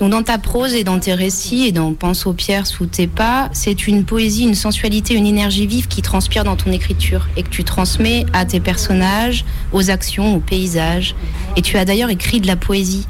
Donc 0.00 0.08
dans 0.08 0.22
ta 0.22 0.38
prose 0.38 0.72
et 0.72 0.82
dans 0.82 0.98
tes 0.98 1.12
récits 1.12 1.66
et 1.66 1.72
dans 1.72 1.92
Pense 1.92 2.26
aux 2.26 2.32
pierres 2.32 2.66
sous 2.66 2.86
tes 2.86 3.06
pas, 3.06 3.50
c'est 3.52 3.86
une 3.86 4.04
poésie, 4.04 4.44
une 4.44 4.54
sensualité, 4.54 5.14
une 5.14 5.26
énergie 5.26 5.66
vive 5.66 5.88
qui 5.88 6.00
transpire 6.00 6.42
dans 6.42 6.56
ton 6.56 6.72
écriture 6.72 7.28
et 7.36 7.42
que 7.42 7.50
tu 7.50 7.64
transmets 7.64 8.24
à 8.32 8.46
tes 8.46 8.60
personnages, 8.60 9.44
aux 9.72 9.90
actions, 9.90 10.36
aux 10.36 10.40
paysages. 10.40 11.14
Et 11.56 11.62
tu 11.62 11.76
as 11.76 11.84
d'ailleurs 11.84 12.08
écrit 12.08 12.40
de 12.40 12.46
la 12.46 12.56
poésie. 12.56 13.06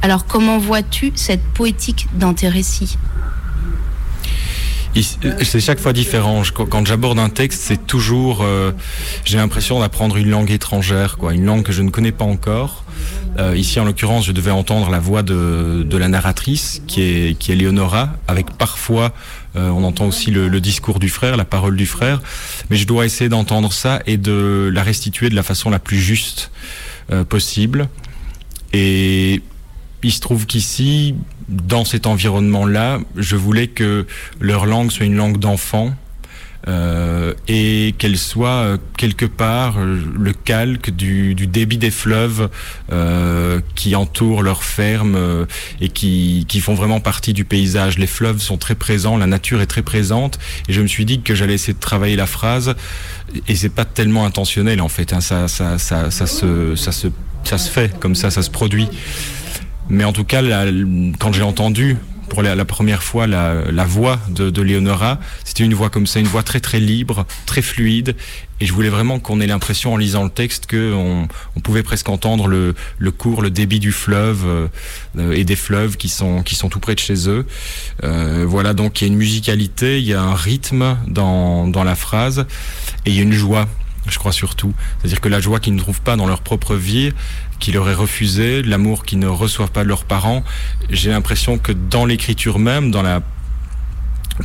Alors 0.00 0.24
comment 0.26 0.58
vois-tu 0.58 1.10
cette 1.16 1.42
poétique 1.42 2.06
dans 2.14 2.34
tes 2.34 2.48
récits? 2.48 2.98
C'est 4.94 5.60
chaque 5.60 5.80
fois 5.80 5.92
différent. 5.92 6.42
Quand 6.52 6.86
j'aborde 6.86 7.18
un 7.18 7.30
texte, 7.30 7.62
c'est 7.64 7.86
toujours, 7.86 8.42
euh, 8.42 8.72
j'ai 9.24 9.38
l'impression 9.38 9.80
d'apprendre 9.80 10.16
une 10.18 10.28
langue 10.28 10.50
étrangère, 10.50 11.16
quoi, 11.16 11.32
une 11.32 11.46
langue 11.46 11.62
que 11.62 11.72
je 11.72 11.80
ne 11.82 11.88
connais 11.90 12.12
pas 12.12 12.26
encore. 12.26 12.84
Euh, 13.38 13.56
ici, 13.56 13.80
en 13.80 13.84
l'occurrence, 13.84 14.26
je 14.26 14.32
devais 14.32 14.50
entendre 14.50 14.90
la 14.90 14.98
voix 14.98 15.22
de, 15.22 15.82
de 15.88 15.96
la 15.96 16.08
narratrice, 16.08 16.82
qui 16.86 17.00
est, 17.00 17.38
qui 17.38 17.52
est 17.52 17.54
Léonora, 17.54 18.10
avec 18.28 18.50
parfois, 18.58 19.14
euh, 19.56 19.70
on 19.70 19.82
entend 19.84 20.06
aussi 20.06 20.30
le, 20.30 20.48
le 20.48 20.60
discours 20.60 20.98
du 20.98 21.08
frère, 21.08 21.38
la 21.38 21.46
parole 21.46 21.76
du 21.76 21.86
frère, 21.86 22.20
mais 22.68 22.76
je 22.76 22.86
dois 22.86 23.06
essayer 23.06 23.30
d'entendre 23.30 23.72
ça 23.72 24.02
et 24.06 24.18
de 24.18 24.70
la 24.72 24.82
restituer 24.82 25.30
de 25.30 25.34
la 25.34 25.42
façon 25.42 25.70
la 25.70 25.78
plus 25.78 25.98
juste 25.98 26.50
euh, 27.10 27.24
possible. 27.24 27.88
Et 28.74 29.42
il 30.02 30.12
se 30.12 30.20
trouve 30.20 30.46
qu'ici, 30.46 31.14
dans 31.52 31.84
cet 31.84 32.06
environnement-là, 32.06 32.98
je 33.16 33.36
voulais 33.36 33.68
que 33.68 34.06
leur 34.40 34.66
langue 34.66 34.90
soit 34.90 35.06
une 35.06 35.16
langue 35.16 35.38
d'enfant, 35.38 35.94
euh, 36.68 37.34
et 37.48 37.92
qu'elle 37.98 38.16
soit 38.16 38.48
euh, 38.48 38.78
quelque 38.96 39.26
part 39.26 39.78
euh, 39.78 40.00
le 40.16 40.32
calque 40.32 40.90
du, 40.90 41.34
du 41.34 41.48
débit 41.48 41.76
des 41.76 41.90
fleuves 41.90 42.50
euh, 42.92 43.60
qui 43.74 43.96
entourent 43.96 44.44
leurs 44.44 44.62
fermes 44.62 45.16
euh, 45.16 45.44
et 45.80 45.88
qui, 45.88 46.46
qui 46.48 46.60
font 46.60 46.74
vraiment 46.74 47.00
partie 47.00 47.32
du 47.32 47.44
paysage. 47.44 47.98
Les 47.98 48.06
fleuves 48.06 48.38
sont 48.38 48.58
très 48.58 48.76
présents, 48.76 49.16
la 49.16 49.26
nature 49.26 49.60
est 49.60 49.66
très 49.66 49.82
présente 49.82 50.38
et 50.68 50.72
je 50.72 50.80
me 50.80 50.86
suis 50.86 51.04
dit 51.04 51.20
que 51.20 51.34
j'allais 51.34 51.54
essayer 51.54 51.74
de 51.74 51.80
travailler 51.80 52.14
la 52.14 52.26
phrase 52.26 52.76
et 53.48 53.56
c'est 53.56 53.74
pas 53.74 53.84
tellement 53.84 54.24
intentionnel 54.24 54.80
en 54.80 54.88
fait. 54.88 55.12
Hein, 55.12 55.20
ça, 55.20 55.48
ça, 55.48 55.80
ça, 55.80 56.10
se, 56.10 56.76
se, 56.76 57.08
ça 57.42 57.58
se 57.58 57.70
fait 57.70 57.98
comme 57.98 58.14
ça, 58.14 58.30
ça 58.30 58.42
se 58.42 58.50
produit. 58.50 58.86
Mais 59.88 60.04
en 60.04 60.12
tout 60.12 60.24
cas, 60.24 60.42
la- 60.42 60.66
quand 61.18 61.32
j'ai 61.32 61.42
entendu 61.42 61.96
pour 62.32 62.42
la, 62.42 62.64
première 62.64 63.02
fois 63.02 63.26
la, 63.26 63.84
voix 63.84 64.18
de, 64.30 64.62
Léonora, 64.62 65.18
c'était 65.44 65.64
une 65.64 65.74
voix 65.74 65.90
comme 65.90 66.06
ça, 66.06 66.18
une 66.18 66.26
voix 66.26 66.42
très 66.42 66.60
très 66.60 66.80
libre, 66.80 67.26
très 67.44 67.60
fluide. 67.60 68.16
Et 68.58 68.64
je 68.64 68.72
voulais 68.72 68.88
vraiment 68.88 69.18
qu'on 69.18 69.38
ait 69.42 69.46
l'impression 69.46 69.92
en 69.92 69.96
lisant 69.98 70.24
le 70.24 70.30
texte 70.30 70.64
que 70.64 70.94
on, 70.94 71.28
pouvait 71.62 71.82
presque 71.82 72.08
entendre 72.08 72.46
le, 72.46 72.74
le 72.96 73.10
cours, 73.10 73.42
le 73.42 73.50
débit 73.50 73.80
du 73.80 73.92
fleuve 73.92 74.44
euh, 74.46 74.68
euh, 75.18 75.32
et 75.32 75.44
des 75.44 75.56
fleuves 75.56 75.98
qui 75.98 76.08
sont, 76.08 76.42
qui 76.42 76.54
sont 76.54 76.70
tout 76.70 76.80
près 76.80 76.94
de 76.94 77.00
chez 77.00 77.28
eux. 77.28 77.44
Euh, 78.02 78.46
voilà, 78.48 78.72
donc 78.72 79.00
il 79.00 79.04
y 79.04 79.10
a 79.10 79.12
une 79.12 79.18
musicalité, 79.18 79.98
il 79.98 80.06
y 80.06 80.14
a 80.14 80.22
un 80.22 80.34
rythme 80.34 80.96
dans, 81.08 81.68
dans 81.68 81.84
la 81.84 81.96
phrase 81.96 82.46
et 83.04 83.10
il 83.10 83.16
y 83.16 83.18
a 83.18 83.22
une 83.22 83.32
joie. 83.32 83.68
Je 84.06 84.18
crois 84.18 84.32
surtout. 84.32 84.72
C'est-à-dire 84.98 85.20
que 85.20 85.28
la 85.28 85.40
joie 85.40 85.60
qu'ils 85.60 85.74
ne 85.74 85.78
trouvent 85.78 86.00
pas 86.00 86.16
dans 86.16 86.26
leur 86.26 86.40
propre 86.40 86.74
vie, 86.74 87.12
qui 87.60 87.72
leur 87.72 87.88
est 87.88 87.94
refusée, 87.94 88.62
l'amour 88.62 89.04
qu'ils 89.04 89.20
ne 89.20 89.28
reçoivent 89.28 89.70
pas 89.70 89.84
de 89.84 89.88
leurs 89.88 90.04
parents, 90.04 90.42
j'ai 90.90 91.10
l'impression 91.10 91.58
que 91.58 91.72
dans 91.72 92.04
l'écriture 92.04 92.58
même, 92.58 92.90
dans 92.90 93.02
la 93.02 93.20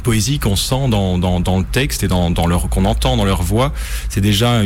poésie 0.04 0.38
qu'on 0.38 0.56
sent 0.56 0.90
dans, 0.90 1.18
le 1.18 1.64
texte 1.64 2.04
et 2.04 2.08
dans, 2.08 2.32
qu'on 2.34 2.86
entend 2.86 3.18
dans 3.18 3.26
leur 3.26 3.42
voix, 3.42 3.74
c'est 4.10 4.22
déjà 4.22 4.62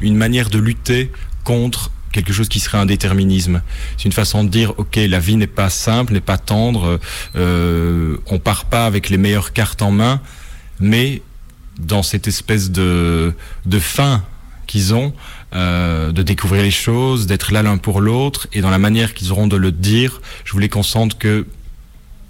une, 0.00 0.16
manière 0.16 0.48
de 0.48 0.58
lutter 0.58 1.10
contre 1.42 1.90
quelque 2.12 2.32
chose 2.32 2.48
qui 2.48 2.60
serait 2.60 2.78
un 2.78 2.86
déterminisme. 2.86 3.62
C'est 3.96 4.04
une 4.04 4.12
façon 4.12 4.44
de 4.44 4.48
dire, 4.48 4.74
ok, 4.78 4.96
la 4.96 5.18
vie 5.18 5.36
n'est 5.36 5.48
pas 5.48 5.70
simple, 5.70 6.12
n'est 6.12 6.20
pas 6.20 6.38
tendre, 6.38 7.00
euh, 7.34 8.16
on 8.26 8.38
part 8.38 8.66
pas 8.66 8.86
avec 8.86 9.10
les 9.10 9.18
meilleures 9.18 9.52
cartes 9.52 9.82
en 9.82 9.90
main, 9.90 10.20
mais 10.78 11.22
dans 11.80 12.04
cette 12.04 12.28
espèce 12.28 12.70
de 12.70 13.34
fin 13.80 14.22
qu'ils 14.66 14.94
ont, 14.94 15.12
euh, 15.54 16.12
de 16.12 16.22
découvrir 16.22 16.62
les 16.62 16.70
choses, 16.70 17.26
d'être 17.26 17.52
là 17.52 17.62
l'un 17.62 17.76
pour 17.78 18.00
l'autre, 18.00 18.46
et 18.52 18.60
dans 18.60 18.70
la 18.70 18.78
manière 18.78 19.14
qu'ils 19.14 19.32
auront 19.32 19.46
de 19.46 19.56
le 19.56 19.72
dire, 19.72 20.20
je 20.44 20.52
voulais 20.52 20.68
qu'on 20.68 20.82
sente 20.82 21.18
que 21.18 21.46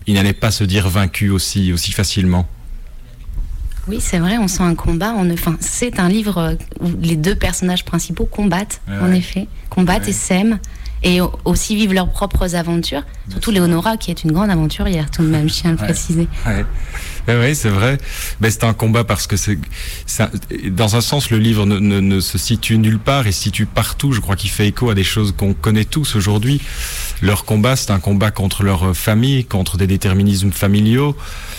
ils 0.06 0.14
n'allaient 0.14 0.32
pas 0.32 0.50
se 0.52 0.62
dire 0.64 0.88
vaincus 0.88 1.32
aussi, 1.32 1.72
aussi 1.72 1.90
facilement. 1.92 2.46
Oui, 3.88 3.98
c'est 4.00 4.18
vrai, 4.18 4.36
on 4.38 4.48
sent 4.48 4.62
un 4.62 4.74
combat. 4.74 5.12
En... 5.12 5.30
Enfin, 5.30 5.56
c'est 5.60 6.00
un 6.00 6.08
livre 6.08 6.56
où 6.80 6.88
les 7.00 7.16
deux 7.16 7.34
personnages 7.36 7.84
principaux 7.84 8.26
combattent, 8.26 8.80
Ouais, 8.88 8.98
en 9.00 9.12
effet, 9.12 9.46
combattent 9.70 10.04
Ouais. 10.04 10.10
et 10.10 10.12
s'aiment, 10.12 10.58
et 11.02 11.20
au- 11.20 11.32
aussi 11.44 11.76
vivent 11.76 11.92
leurs 11.92 12.08
propres 12.10 12.54
aventures. 12.54 13.02
Surtout 13.30 13.50
Léonora, 13.50 13.96
qui 13.96 14.10
est 14.10 14.24
une 14.24 14.32
grande 14.32 14.50
aventurière, 14.50 15.10
tout 15.10 15.22
de 15.22 15.28
même, 15.28 15.48
je 15.48 15.54
tiens 15.54 15.70
à 15.70 15.72
le 15.74 15.78
Ouais. 15.80 15.84
préciser. 15.86 16.28
Ouais, 17.28 17.36
ouais, 17.36 17.54
c'est 17.54 17.68
vrai. 17.68 17.98
Mais 18.40 18.50
c'est 18.50 18.64
un 18.64 18.72
combat 18.72 19.02
parce 19.04 19.26
que 19.26 19.36
c'est, 19.36 19.58
dans 20.70 20.94
un 20.96 21.00
sens, 21.00 21.30
le 21.30 21.38
livre 21.38 21.66
ne, 21.66 21.78
ne- 21.78 22.00
ne 22.00 22.20
se 22.20 22.38
situe 22.38 22.78
nulle 22.78 22.98
part 23.00 23.26
et 23.26 23.32
se 23.32 23.42
situe 23.42 23.66
partout. 23.66 24.12
Je 24.12 24.20
crois 24.20 24.36
qu'il 24.36 24.50
fait 24.50 24.68
écho 24.68 24.90
à 24.90 24.94
des 24.94 25.04
choses 25.04 25.34
qu'on 25.36 25.52
connaît 25.54 25.84
tous 25.84 26.14
aujourd'hui. 26.16 26.60
Leur 27.22 27.44
combat, 27.44 27.74
c'est 27.76 27.90
un 27.90 27.98
combat 27.98 28.30
contre 28.30 28.62
leur 28.62 28.96
famille, 28.96 29.44
contre 29.44 29.76
des 29.76 29.86
déterminismes 29.88 30.52
familiaux. 30.52 31.16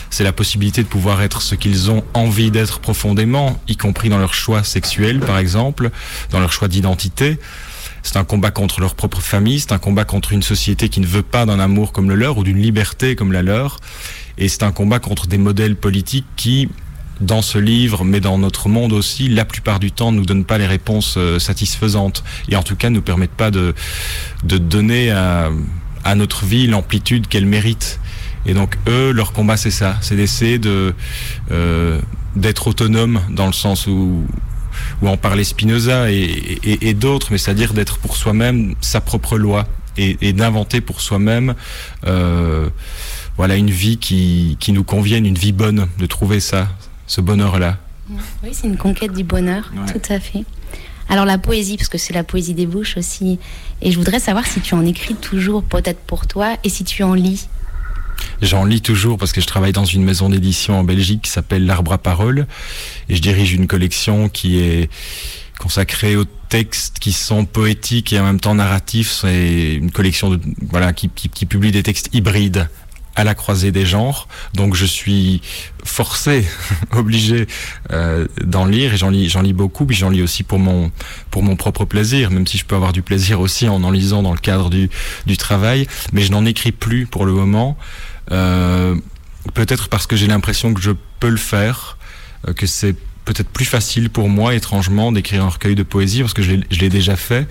C'est 0.09 0.23
la 0.23 0.31
possibilité 0.31 0.83
de 0.83 0.87
pouvoir 0.87 1.21
être 1.21 1.41
ce 1.41 1.55
qu'ils 1.55 1.91
ont 1.91 2.03
envie 2.13 2.49
d'être 2.49 2.79
profondément, 2.79 3.59
y 3.67 3.75
compris 3.75 4.07
dans 4.07 4.17
leur 4.19 4.33
choix 4.33 4.63
sexuel, 4.63 5.19
par 5.19 5.37
exemple, 5.37 5.91
dans 6.31 6.39
leur 6.39 6.53
choix 6.53 6.69
d'identité. 6.69 7.37
C'est 8.03 8.17
un 8.17 8.23
combat 8.23 8.51
contre 8.51 8.79
leur 8.79 8.95
propre 8.95 9.21
famille, 9.21 9.59
c'est 9.59 9.71
un 9.71 9.77
combat 9.77 10.05
contre 10.05 10.33
une 10.33 10.43
société 10.43 10.89
qui 10.89 10.99
ne 10.99 11.05
veut 11.07 11.23
pas 11.23 11.45
d'un 11.45 11.59
amour 11.59 11.91
comme 11.91 12.09
le 12.09 12.15
leur 12.15 12.37
ou 12.37 12.43
d'une 12.43 12.61
liberté 12.61 13.15
comme 13.15 13.31
la 13.31 13.41
leur. 13.41 13.79
Et 14.37 14.47
c'est 14.47 14.63
un 14.63 14.71
combat 14.71 14.99
contre 14.99 15.27
des 15.27 15.37
modèles 15.37 15.75
politiques 15.75 16.27
qui, 16.35 16.69
dans 17.21 17.41
ce 17.41 17.57
livre, 17.57 18.05
mais 18.05 18.19
dans 18.19 18.37
notre 18.37 18.69
monde 18.69 18.93
aussi, 18.93 19.27
la 19.27 19.45
plupart 19.45 19.79
du 19.79 19.91
temps, 19.91 20.11
ne 20.11 20.17
nous 20.17 20.25
donnent 20.25 20.45
pas 20.45 20.57
les 20.57 20.67
réponses 20.67 21.15
euh, 21.17 21.39
satisfaisantes. 21.39 22.23
Et 22.49 22.55
en 22.55 22.63
tout 22.63 22.75
cas, 22.75 22.89
ne 22.89 22.95
nous 22.95 23.01
permettent 23.01 23.31
pas 23.31 23.51
de, 23.51 23.73
de 24.43 24.57
donner 24.57 25.11
à, 25.11 25.49
à 26.03 26.15
notre 26.15 26.45
vie 26.45 26.67
l'amplitude 26.67 27.27
qu'elle 27.27 27.45
mérite. 27.45 27.99
Et 28.45 28.53
donc, 28.53 28.77
eux, 28.87 29.11
leur 29.11 29.33
combat, 29.33 29.57
c'est 29.57 29.71
ça. 29.71 29.97
C'est 30.01 30.15
d'essayer 30.15 30.59
de, 30.59 30.93
euh, 31.51 31.99
d'être 32.35 32.67
autonome 32.67 33.21
dans 33.29 33.47
le 33.47 33.53
sens 33.53 33.87
où, 33.87 34.25
où 35.01 35.07
en 35.07 35.17
parlait 35.17 35.43
Spinoza 35.43 36.11
et, 36.11 36.21
et, 36.63 36.89
et 36.89 36.93
d'autres, 36.93 37.27
mais 37.31 37.37
c'est-à-dire 37.37 37.73
d'être 37.73 37.97
pour 37.99 38.15
soi-même 38.17 38.75
sa 38.81 39.01
propre 39.01 39.37
loi 39.37 39.65
et, 39.97 40.17
et 40.21 40.33
d'inventer 40.33 40.81
pour 40.81 41.01
soi-même 41.01 41.55
euh, 42.05 42.69
voilà 43.37 43.55
une 43.55 43.69
vie 43.69 43.97
qui, 43.97 44.57
qui 44.59 44.71
nous 44.71 44.83
convienne, 44.83 45.25
une 45.25 45.37
vie 45.37 45.51
bonne, 45.51 45.87
de 45.99 46.05
trouver 46.07 46.39
ça, 46.39 46.67
ce 47.05 47.21
bonheur-là. 47.21 47.77
Oui, 48.43 48.49
c'est 48.51 48.67
une 48.67 48.77
conquête 48.77 49.13
du 49.13 49.23
bonheur, 49.23 49.71
Ouais. 49.75 49.91
tout 49.91 50.11
à 50.13 50.19
fait. 50.19 50.43
Alors 51.09 51.23
la 51.25 51.37
poésie, 51.37 51.77
parce 51.77 51.87
que 51.89 51.97
c'est 51.97 52.13
la 52.13 52.23
poésie 52.23 52.53
des 52.53 52.65
bouches 52.65 52.97
aussi, 52.97 53.37
et 53.81 53.91
je 53.91 53.97
voudrais 53.97 54.19
savoir 54.19 54.45
si 54.47 54.59
tu 54.59 54.73
en 54.75 54.85
écris 54.85 55.13
toujours, 55.15 55.63
peut-être 55.63 55.99
pour 55.99 56.25
toi, 56.27 56.55
et 56.63 56.69
si 56.69 56.83
tu 56.83 57.03
en 57.03 57.13
lis. 57.13 57.47
J'en 58.41 58.65
lis 58.65 58.81
toujours 58.81 59.17
parce 59.17 59.31
que 59.31 59.41
je 59.41 59.47
travaille 59.47 59.73
dans 59.73 59.85
une 59.85 60.03
maison 60.03 60.29
d'édition 60.29 60.79
en 60.79 60.83
Belgique 60.83 61.23
qui 61.23 61.31
s'appelle 61.31 61.65
L'Arbre 61.65 61.93
à 61.93 61.97
Parole 61.97 62.47
et 63.09 63.15
je 63.15 63.21
dirige 63.21 63.53
une 63.53 63.67
collection 63.67 64.29
qui 64.29 64.59
est 64.59 64.89
consacrée 65.59 66.15
aux 66.15 66.25
textes 66.49 66.99
qui 66.99 67.11
sont 67.11 67.45
poétiques 67.45 68.13
et 68.13 68.19
en 68.19 68.23
même 68.23 68.39
temps 68.39 68.55
narratifs. 68.55 69.11
C'est 69.21 69.73
une 69.73 69.91
collection 69.91 70.29
de, 70.29 70.39
voilà, 70.69 70.93
qui, 70.93 71.09
qui, 71.09 71.29
qui 71.29 71.45
publie 71.45 71.71
des 71.71 71.83
textes 71.83 72.09
hybrides 72.13 72.69
à 73.17 73.23
la 73.25 73.35
croisée 73.35 73.71
des 73.71 73.85
genres. 73.85 74.27
Donc 74.53 74.75
je 74.75 74.85
suis 74.85 75.41
forcé, 75.83 76.45
obligé 76.95 77.47
euh, 77.91 78.27
d'en 78.43 78.65
lire 78.65 78.93
et 78.93 78.97
j'en 78.97 79.09
lis, 79.09 79.27
j'en 79.27 79.41
lis 79.41 79.53
beaucoup. 79.53 79.85
Puis 79.85 79.97
j'en 79.97 80.09
lis 80.09 80.21
aussi 80.21 80.43
pour 80.43 80.59
mon 80.59 80.91
pour 81.31 81.43
mon 81.43 81.55
propre 81.55 81.83
plaisir, 81.83 82.31
même 82.31 82.47
si 82.47 82.57
je 82.57 82.63
peux 82.65 82.75
avoir 82.75 82.93
du 82.93 83.01
plaisir 83.01 83.41
aussi 83.41 83.67
en 83.67 83.83
en 83.83 83.91
lisant 83.91 84.21
dans 84.23 84.31
le 84.33 84.39
cadre 84.39 84.69
du 84.69 84.89
du 85.25 85.35
travail. 85.35 85.87
Mais 86.13 86.21
je 86.21 86.31
n'en 86.31 86.45
écris 86.45 86.71
plus 86.71 87.05
pour 87.07 87.25
le 87.25 87.33
moment. 87.33 87.77
Euh, 88.31 88.95
peut-être 89.53 89.89
parce 89.89 90.05
que 90.07 90.15
j'ai 90.15 90.27
l'impression 90.27 90.73
que 90.73 90.81
je 90.81 90.91
peux 91.19 91.29
le 91.29 91.37
faire, 91.37 91.97
euh, 92.47 92.53
que 92.53 92.67
c'est 92.67 92.95
peut-être 93.25 93.49
plus 93.49 93.65
facile 93.65 94.09
pour 94.09 94.29
moi, 94.29 94.53
étrangement, 94.55 95.11
d'écrire 95.11 95.43
un 95.43 95.49
recueil 95.49 95.75
de 95.75 95.83
poésie 95.83 96.21
parce 96.21 96.33
que 96.33 96.41
je 96.43 96.51
l'ai- 96.51 96.63
je 96.71 96.79
l'ai 96.79 96.89
déjà 96.89 97.15
fait. 97.17 97.47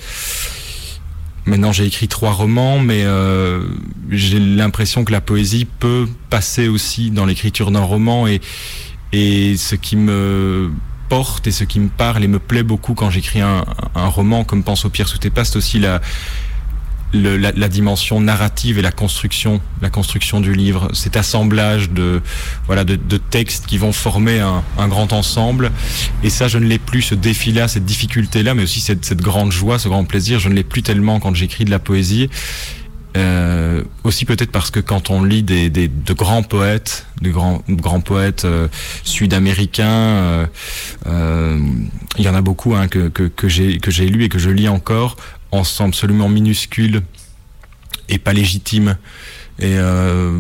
Maintenant, 1.47 1.70
j'ai 1.70 1.84
écrit 1.84 2.09
trois 2.09 2.32
romans, 2.32 2.80
mais 2.80 3.05
euh, 3.05 3.62
j'ai 4.11 4.40
l'impression 4.40 5.05
que 5.05 5.12
la 5.12 5.20
poésie 5.20 5.64
peut 5.64 6.09
passer 6.28 6.66
aussi 6.66 7.11
dans 7.11 7.24
l'écriture 7.24 7.70
d'un 7.70 7.80
roman 7.80 8.26
et, 8.26 8.40
ce 9.12 9.74
qui 9.76 9.97
me 9.97 10.70
porte 11.09 11.47
et 11.47 11.53
ce 11.53 11.64
qui 11.64 11.80
me 11.80 11.88
parle 11.88 12.24
et 12.24 12.28
me 12.28 12.40
plaît 12.40 12.64
beaucoup 12.64 12.94
quand 12.94 13.09
j'écris 13.11 13.40
un, 13.40 13.64
un 13.94 14.09
roman 14.09 14.44
comme 14.44 14.62
Pense 14.62 14.84
aux 14.84 14.90
pierres 14.90 15.09
sous 15.09 15.18
tes 15.18 15.30
pas, 15.30 15.44
c'est 15.44 15.57
aussi 15.57 15.78
la, 15.78 16.03
le- 17.12 17.36
la, 17.36 17.52
la 17.52 17.68
dimension 17.68 18.20
narrative 18.20 18.78
et 18.78 18.82
la 18.82 18.92
construction, 18.92 19.61
la 19.82 19.90
construction 19.90 20.40
du 20.40 20.54
livre, 20.54 20.88
cet 20.92 21.16
assemblage 21.16 21.90
de 21.90 22.20
voilà 22.66 22.84
de, 22.84 22.96
de 22.96 23.16
textes 23.16 23.66
qui 23.66 23.78
vont 23.78 23.92
former 23.92 24.40
un, 24.40 24.62
un 24.78 24.88
grand 24.88 25.12
ensemble. 25.12 25.70
Et 26.22 26.30
ça, 26.30 26.48
je 26.48 26.59
ne 26.59 26.66
l'ai 26.66 26.78
plus 26.78 27.02
ce 27.02 27.14
défi-là, 27.14 27.68
cette 27.68 27.84
difficulté-là, 27.84 28.54
mais 28.54 28.62
aussi 28.64 28.80
cette, 28.80 29.04
cette 29.04 29.22
grande 29.22 29.52
joie, 29.52 29.78
ce 29.78 29.88
grand 29.88 30.04
plaisir. 30.04 30.40
Je 30.40 30.48
ne 30.48 30.54
l'ai 30.54 30.64
plus 30.64 30.82
tellement 30.82 31.20
quand 31.20 31.34
j'écris 31.34 31.64
de 31.64 31.70
la 31.70 31.78
poésie. 31.78 32.28
Euh, 33.16 33.82
aussi 34.04 34.26
peut-être 34.26 34.50
parce 34.52 34.70
que 34.70 34.78
quand 34.78 35.09
on 35.09 35.24
lit 35.24 35.42
des, 35.42 35.70
des 35.70 35.88
de 35.88 36.12
grands 36.12 36.42
poètes, 36.42 37.07
de 37.22 37.30
grands 37.30 37.62
grands 37.66 38.02
poètes 38.02 38.44
euh, 38.44 38.68
sud-américains, 39.04 39.86
euh, 39.88 40.46
euh, 41.07 41.59
il 42.18 42.24
y 42.24 42.28
en 42.28 42.34
a 42.34 42.42
beaucoup 42.42 42.74
hein, 42.74 42.88
que 42.88 43.09
que, 43.09 43.48
j'ai 43.48 43.78
que 43.78 43.90
j'ai 43.90 44.07
lu 44.07 44.24
et 44.24 44.28
que 44.28 44.38
je 44.38 44.50
lis 44.50 44.68
encore, 44.68 45.16
en 45.57 45.64
sont 45.64 45.86
absolument 45.86 46.28
minuscules 46.28 47.02
et 48.09 48.18
pas 48.18 48.32
légitimes. 48.32 48.96
Et 49.59 49.74
euh, 49.76 50.38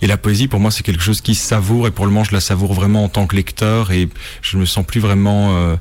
et 0.00 0.08
la 0.08 0.16
poésie, 0.16 0.48
pour 0.48 0.58
moi, 0.58 0.72
c'est 0.72 0.82
quelque 0.82 1.02
chose 1.02 1.20
qui 1.20 1.36
savoure, 1.36 1.86
et 1.86 1.92
pour 1.92 2.06
le 2.06 2.10
moment, 2.10 2.24
je 2.24 2.32
la 2.32 2.40
savoure 2.40 2.74
vraiment 2.74 3.04
en 3.04 3.08
tant 3.08 3.28
que 3.28 3.36
lecteur, 3.36 3.92
et 3.92 4.08
je 4.40 4.56
me 4.56 4.66
sens 4.66 4.84
plus 4.84 4.98
vraiment, 4.98 5.54
euh, 5.54 5.76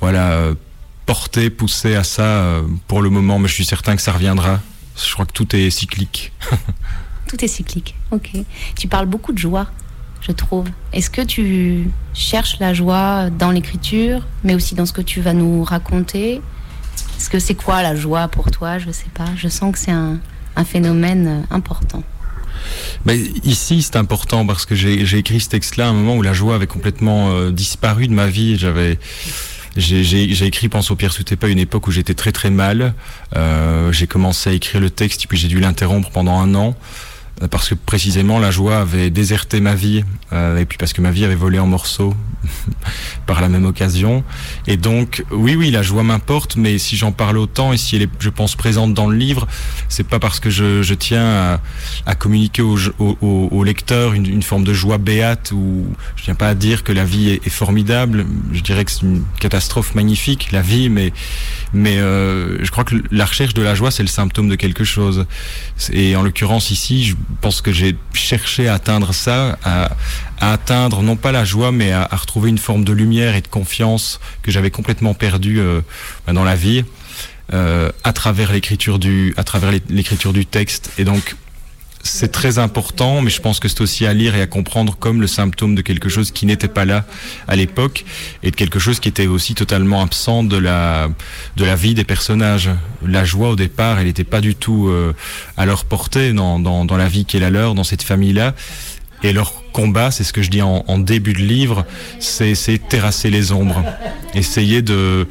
voilà, 0.00 0.52
porté, 1.06 1.50
poussé 1.50 1.94
à 1.94 2.04
ça 2.04 2.22
euh, 2.22 2.62
pour 2.88 3.00
le 3.00 3.08
moment, 3.10 3.38
mais 3.38 3.48
je 3.48 3.54
suis 3.54 3.64
certain 3.64 3.96
que 3.96 4.02
ça 4.02 4.12
reviendra. 4.12 4.60
Je 4.96 5.12
crois 5.12 5.24
que 5.24 5.32
tout 5.32 5.54
est 5.54 5.70
cyclique. 5.70 6.32
Tout 7.28 7.44
est 7.44 7.48
cyclique. 7.48 7.96
Ok. 8.12 8.30
Tu 8.78 8.86
parles 8.86 9.06
beaucoup 9.06 9.32
de 9.32 9.38
joie, 9.38 9.66
je 10.20 10.30
trouve. 10.30 10.68
Est-ce 10.92 11.10
que 11.10 11.22
tu 11.22 11.90
cherches 12.14 12.60
la 12.60 12.72
joie 12.72 13.30
dans 13.30 13.50
l'écriture, 13.50 14.24
mais 14.44 14.54
aussi 14.54 14.76
dans 14.76 14.86
ce 14.86 14.92
que 14.92 15.00
tu 15.02 15.20
vas 15.20 15.32
nous 15.32 15.64
raconter 15.64 16.40
Est-ce 17.18 17.30
que 17.30 17.38
c'est 17.38 17.54
quoi 17.54 17.82
la 17.82 17.96
joie 17.96 18.28
pour 18.28 18.50
toi? 18.50 18.78
Je 18.78 18.90
sais 18.90 19.10
pas. 19.14 19.26
Je 19.36 19.48
sens 19.48 19.72
que 19.72 19.78
c'est 19.78 19.90
un, 19.90 20.18
phénomène 20.64 21.26
euh, 21.26 21.54
important. 21.54 22.02
Mais 23.04 23.18
ici, 23.44 23.82
c'est 23.82 23.96
important 23.96 24.46
parce 24.46 24.64
que 24.64 24.74
j'ai 24.74 25.18
écrit 25.18 25.40
ce 25.40 25.48
texte-là 25.48 25.86
à 25.86 25.90
un 25.90 25.92
moment 25.92 26.16
où 26.16 26.22
la 26.22 26.32
joie 26.32 26.54
avait 26.54 26.66
complètement 26.66 27.30
euh, 27.30 27.50
disparu 27.50 28.08
de 28.08 28.12
ma 28.12 28.26
vie. 28.26 28.56
J'avais 28.56 28.98
j'ai 29.76 30.46
écrit 30.46 30.70
Pense 30.70 30.90
au 30.90 30.96
Pierre 30.96 31.12
pas 31.38 31.48
une 31.48 31.58
époque 31.58 31.86
où 31.86 31.90
j'étais 31.90 32.14
très 32.14 32.32
très 32.32 32.48
mal. 32.48 32.94
Euh, 33.36 33.92
j'ai 33.92 34.06
commencé 34.06 34.48
à 34.48 34.52
écrire 34.54 34.80
le 34.80 34.88
texte, 34.88 35.26
puis 35.28 35.36
j'ai 35.36 35.48
dû 35.48 35.60
l'interrompre 35.60 36.10
pendant 36.10 36.40
un 36.40 36.54
an 36.54 36.74
parce 37.50 37.68
que 37.68 37.74
précisément 37.74 38.38
la 38.38 38.50
joie 38.50 38.78
avait 38.78 39.10
déserté 39.10 39.60
ma 39.60 39.74
vie 39.74 40.02
et 40.32 40.64
puis 40.64 40.78
parce 40.78 40.94
que 40.94 41.02
ma 41.02 41.10
vie 41.10 41.26
avait 41.26 41.34
volé 41.34 41.58
en 41.58 41.66
morceaux 41.66 42.14
par 43.26 43.40
la 43.40 43.48
même 43.48 43.66
occasion. 43.66 44.24
Et 44.66 44.76
donc 44.76 45.24
oui 45.30 45.56
oui 45.56 45.70
la 45.70 45.82
joie 45.82 46.02
m'importe 46.02 46.56
mais 46.56 46.78
si 46.78 46.96
j'en 46.96 47.12
parle 47.12 47.38
autant 47.38 47.72
et 47.72 47.76
si 47.76 47.96
elle 47.96 48.02
est 48.02 48.10
je 48.18 48.30
pense 48.30 48.54
présente 48.56 48.94
dans 48.94 49.08
le 49.08 49.16
livre 49.16 49.46
c'est 49.88 50.06
pas 50.06 50.18
parce 50.18 50.40
que 50.40 50.50
je, 50.50 50.82
je 50.82 50.94
tiens 50.94 51.26
à, 51.26 51.60
à 52.06 52.14
communiquer 52.14 52.62
au, 52.62 52.76
au, 52.98 53.48
au 53.50 53.64
lecteur 53.64 54.12
une, 54.14 54.26
une, 54.26 54.42
forme 54.42 54.64
de 54.64 54.72
joie 54.72 54.98
béate 54.98 55.52
ou 55.52 55.86
je 56.16 56.24
tiens 56.24 56.34
pas 56.34 56.48
à 56.48 56.54
dire 56.54 56.84
que 56.84 56.92
la 56.92 57.04
vie 57.04 57.30
est, 57.30 57.46
est 57.46 57.50
formidable. 57.50 58.26
Je 58.52 58.60
dirais 58.60 58.84
que 58.84 58.90
c'est 58.90 59.02
une 59.02 59.24
catastrophe 59.40 59.94
magnifique 59.94 60.52
la 60.52 60.62
vie 60.62 60.88
mais 60.88 61.12
mais 61.72 61.98
euh, 61.98 62.64
je 62.64 62.70
crois 62.70 62.84
que 62.84 62.94
la 63.10 63.24
recherche 63.24 63.54
de 63.54 63.62
la 63.62 63.74
joie 63.74 63.90
c'est 63.90 64.02
le 64.02 64.08
symptôme 64.08 64.48
de 64.48 64.54
quelque 64.54 64.84
chose. 64.84 65.26
Et 65.92 66.16
en 66.16 66.22
l'occurrence 66.22 66.70
ici 66.70 67.04
je 67.04 67.14
pense 67.40 67.60
que 67.60 67.72
j'ai 67.72 67.96
cherché 68.12 68.68
à 68.68 68.74
atteindre 68.74 69.12
ça, 69.12 69.58
à, 69.64 69.90
à, 70.40 70.52
atteindre 70.52 71.02
non 71.02 71.16
pas 71.16 71.32
la 71.32 71.44
joie, 71.44 71.72
mais 71.72 71.92
à, 71.92 72.02
à, 72.02 72.16
retrouver 72.16 72.50
une 72.50 72.58
forme 72.58 72.84
de 72.84 72.92
lumière 72.92 73.34
et 73.34 73.40
de 73.40 73.48
confiance 73.48 74.20
que 74.42 74.50
j'avais 74.50 74.70
complètement 74.70 75.14
perdue 75.14 75.60
euh, 75.60 75.80
dans 76.32 76.44
la 76.44 76.56
vie, 76.56 76.84
euh, 77.52 77.90
à 78.02 78.12
travers 78.12 78.52
l'écriture 78.52 78.98
du, 78.98 79.32
à 79.36 79.44
travers 79.44 79.70
l'écriture 79.88 80.32
du 80.32 80.46
texte. 80.46 80.90
Et 80.98 81.04
donc, 81.04 81.36
c'est 82.02 82.30
très 82.30 82.58
important, 82.58 83.20
mais 83.20 83.30
je 83.30 83.40
pense 83.40 83.60
que 83.60 83.68
c'est 83.68 83.80
aussi 83.80 84.06
à 84.06 84.14
lire 84.14 84.34
et 84.34 84.42
à 84.42 84.46
comprendre 84.46 84.96
comme 84.96 85.20
le 85.20 85.26
symptôme 85.26 85.74
de 85.74 85.82
quelque 85.82 86.08
chose 86.08 86.30
qui 86.30 86.46
n'était 86.46 86.68
pas 86.68 86.84
là 86.84 87.04
à 87.48 87.56
l'époque 87.56 88.04
et 88.42 88.50
de 88.50 88.56
quelque 88.56 88.78
chose 88.78 89.00
qui 89.00 89.08
était 89.08 89.26
aussi 89.26 89.54
totalement 89.54 90.02
absent 90.02 90.44
de 90.44 90.56
la, 90.56 91.08
de 91.56 91.64
la 91.64 91.76
vie 91.76 91.94
des 91.94 92.04
personnages. 92.04 92.70
La 93.04 93.24
joie 93.24 93.50
au 93.50 93.56
départ, 93.56 93.98
elle 93.98 94.06
n'était 94.06 94.24
pas 94.24 94.40
du 94.40 94.54
tout 94.54 94.88
euh, 94.88 95.14
à 95.56 95.66
leur 95.66 95.84
portée 95.84 96.32
dans, 96.32 96.58
dans, 96.58 96.84
dans 96.84 96.96
la 96.96 97.08
vie 97.08 97.24
qui 97.24 97.36
est 97.36 97.40
la 97.40 97.50
leur, 97.50 97.74
dans 97.74 97.84
cette 97.84 98.02
famille-là. 98.02 98.54
Et 99.26 99.32
leur 99.32 99.54
combat, 99.72 100.12
c'est 100.12 100.22
ce 100.22 100.32
que 100.32 100.40
je 100.40 100.50
dis 100.50 100.62
en, 100.62 100.84
en 100.86 100.98
début 100.98 101.32
de 101.32 101.40
livre, 101.40 101.84
c'est 102.20 102.54
terrasser 102.88 103.28
les 103.28 103.50
ombres, 103.50 103.82
essayer 104.34 104.82
de, 104.82 105.26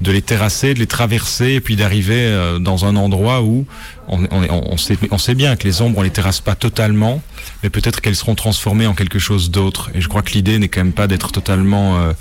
de 0.00 0.12
les 0.12 0.22
terrasser, 0.22 0.74
de 0.74 0.78
les 0.78 0.86
traverser 0.86 1.54
et 1.54 1.60
puis 1.60 1.74
d'arriver 1.74 2.20
euh, 2.20 2.60
dans 2.60 2.84
un 2.84 2.94
endroit 2.94 3.42
où 3.42 3.66
on, 4.06 4.22
on, 4.30 4.48
on, 4.48 4.76
sait, 4.76 4.96
on 5.10 5.18
sait 5.18 5.34
bien 5.34 5.56
que 5.56 5.64
les 5.64 5.82
ombres, 5.82 5.98
on 5.98 6.02
les 6.02 6.10
terrasse 6.10 6.40
pas 6.40 6.54
totalement, 6.54 7.20
mais 7.64 7.70
peut-être 7.70 8.00
qu'elles 8.00 8.14
seront 8.14 8.36
transformées 8.36 8.86
en 8.86 8.94
quelque 8.94 9.18
chose 9.18 9.50
d'autre. 9.50 9.90
Et 9.92 10.00
je 10.00 10.06
crois 10.06 10.22
que 10.22 10.30
l'idée 10.34 10.60
n'est 10.60 10.68
quand 10.68 10.84
même 10.84 10.92
pas 10.92 11.08
d'être 11.08 11.32
totalement 11.32 11.98
euh, 11.98 12.12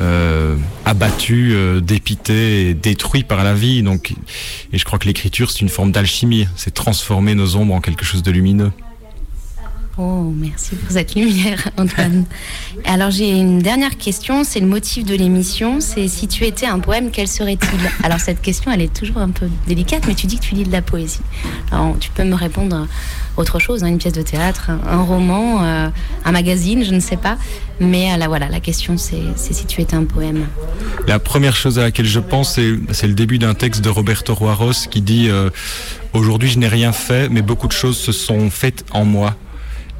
euh, 0.00 0.54
abattu, 0.84 1.54
euh, 1.54 1.80
dépité, 1.80 2.68
et 2.68 2.74
détruit 2.74 3.24
par 3.24 3.42
la 3.42 3.54
vie. 3.54 3.82
Donc, 3.82 4.14
et 4.72 4.78
je 4.78 4.84
crois 4.84 5.00
que 5.00 5.06
l'écriture, 5.06 5.50
c'est 5.50 5.60
une 5.60 5.70
forme 5.70 5.90
d'alchimie, 5.90 6.46
c'est 6.54 6.72
transformer 6.72 7.34
nos 7.34 7.56
ombres 7.56 7.74
en 7.74 7.80
quelque 7.80 8.04
chose 8.04 8.22
de 8.22 8.30
lumineux. 8.30 8.70
Oh, 10.00 10.32
merci 10.36 10.76
pour 10.76 10.92
cette 10.92 11.16
lumière, 11.16 11.70
Antoine. 11.76 12.24
Alors, 12.84 13.10
j'ai 13.10 13.30
une 13.30 13.58
dernière 13.58 13.96
question. 13.96 14.44
C'est 14.44 14.60
le 14.60 14.68
motif 14.68 15.04
de 15.04 15.16
l'émission. 15.16 15.80
C'est 15.80 16.06
si 16.06 16.28
tu 16.28 16.44
étais 16.44 16.66
un 16.66 16.78
poème, 16.78 17.10
quel 17.10 17.26
serait-il? 17.26 18.04
Alors, 18.04 18.20
cette 18.20 18.40
question, 18.40 18.70
elle 18.70 18.82
est 18.82 18.94
toujours 18.94 19.18
un 19.18 19.30
peu 19.30 19.48
délicate, 19.66 20.04
mais 20.06 20.14
tu 20.14 20.28
dis 20.28 20.38
que 20.38 20.44
tu 20.44 20.54
lis 20.54 20.62
de 20.62 20.70
la 20.70 20.82
poésie. 20.82 21.18
Alors, 21.72 21.96
tu 21.98 22.10
peux 22.10 22.22
me 22.22 22.36
répondre 22.36 22.86
autre 23.36 23.58
chose, 23.58 23.82
hein, 23.82 23.88
une 23.88 23.98
pièce 23.98 24.12
de 24.12 24.22
théâtre, 24.22 24.70
un 24.88 25.02
roman, 25.02 25.64
euh, 25.64 25.88
un 26.24 26.32
magazine, 26.32 26.84
je 26.84 26.94
ne 26.94 27.00
sais 27.00 27.16
pas. 27.16 27.36
Mais 27.80 28.12
euh, 28.12 28.18
là, 28.18 28.28
voilà, 28.28 28.48
la 28.48 28.60
question, 28.60 28.98
c'est 28.98 29.22
si 29.36 29.66
tu 29.66 29.80
étais 29.80 29.96
un 29.96 30.04
poème. 30.04 30.46
La 31.08 31.18
première 31.18 31.56
chose 31.56 31.80
à 31.80 31.82
laquelle 31.82 32.06
je 32.06 32.20
pense, 32.20 32.52
c'est 32.92 33.06
le 33.08 33.14
début 33.14 33.38
d'un 33.38 33.54
texte 33.54 33.80
de 33.80 33.88
Roberto 33.88 34.32
Roaros 34.32 34.86
qui 34.88 35.00
dit 35.00 35.28
euh, 35.28 35.50
Aujourd'hui, 36.12 36.50
je 36.50 36.60
n'ai 36.60 36.68
rien 36.68 36.92
fait, 36.92 37.28
mais 37.28 37.42
beaucoup 37.42 37.66
de 37.66 37.72
choses 37.72 37.98
se 37.98 38.12
sont 38.12 38.48
faites 38.48 38.84
en 38.92 39.04
moi. 39.04 39.36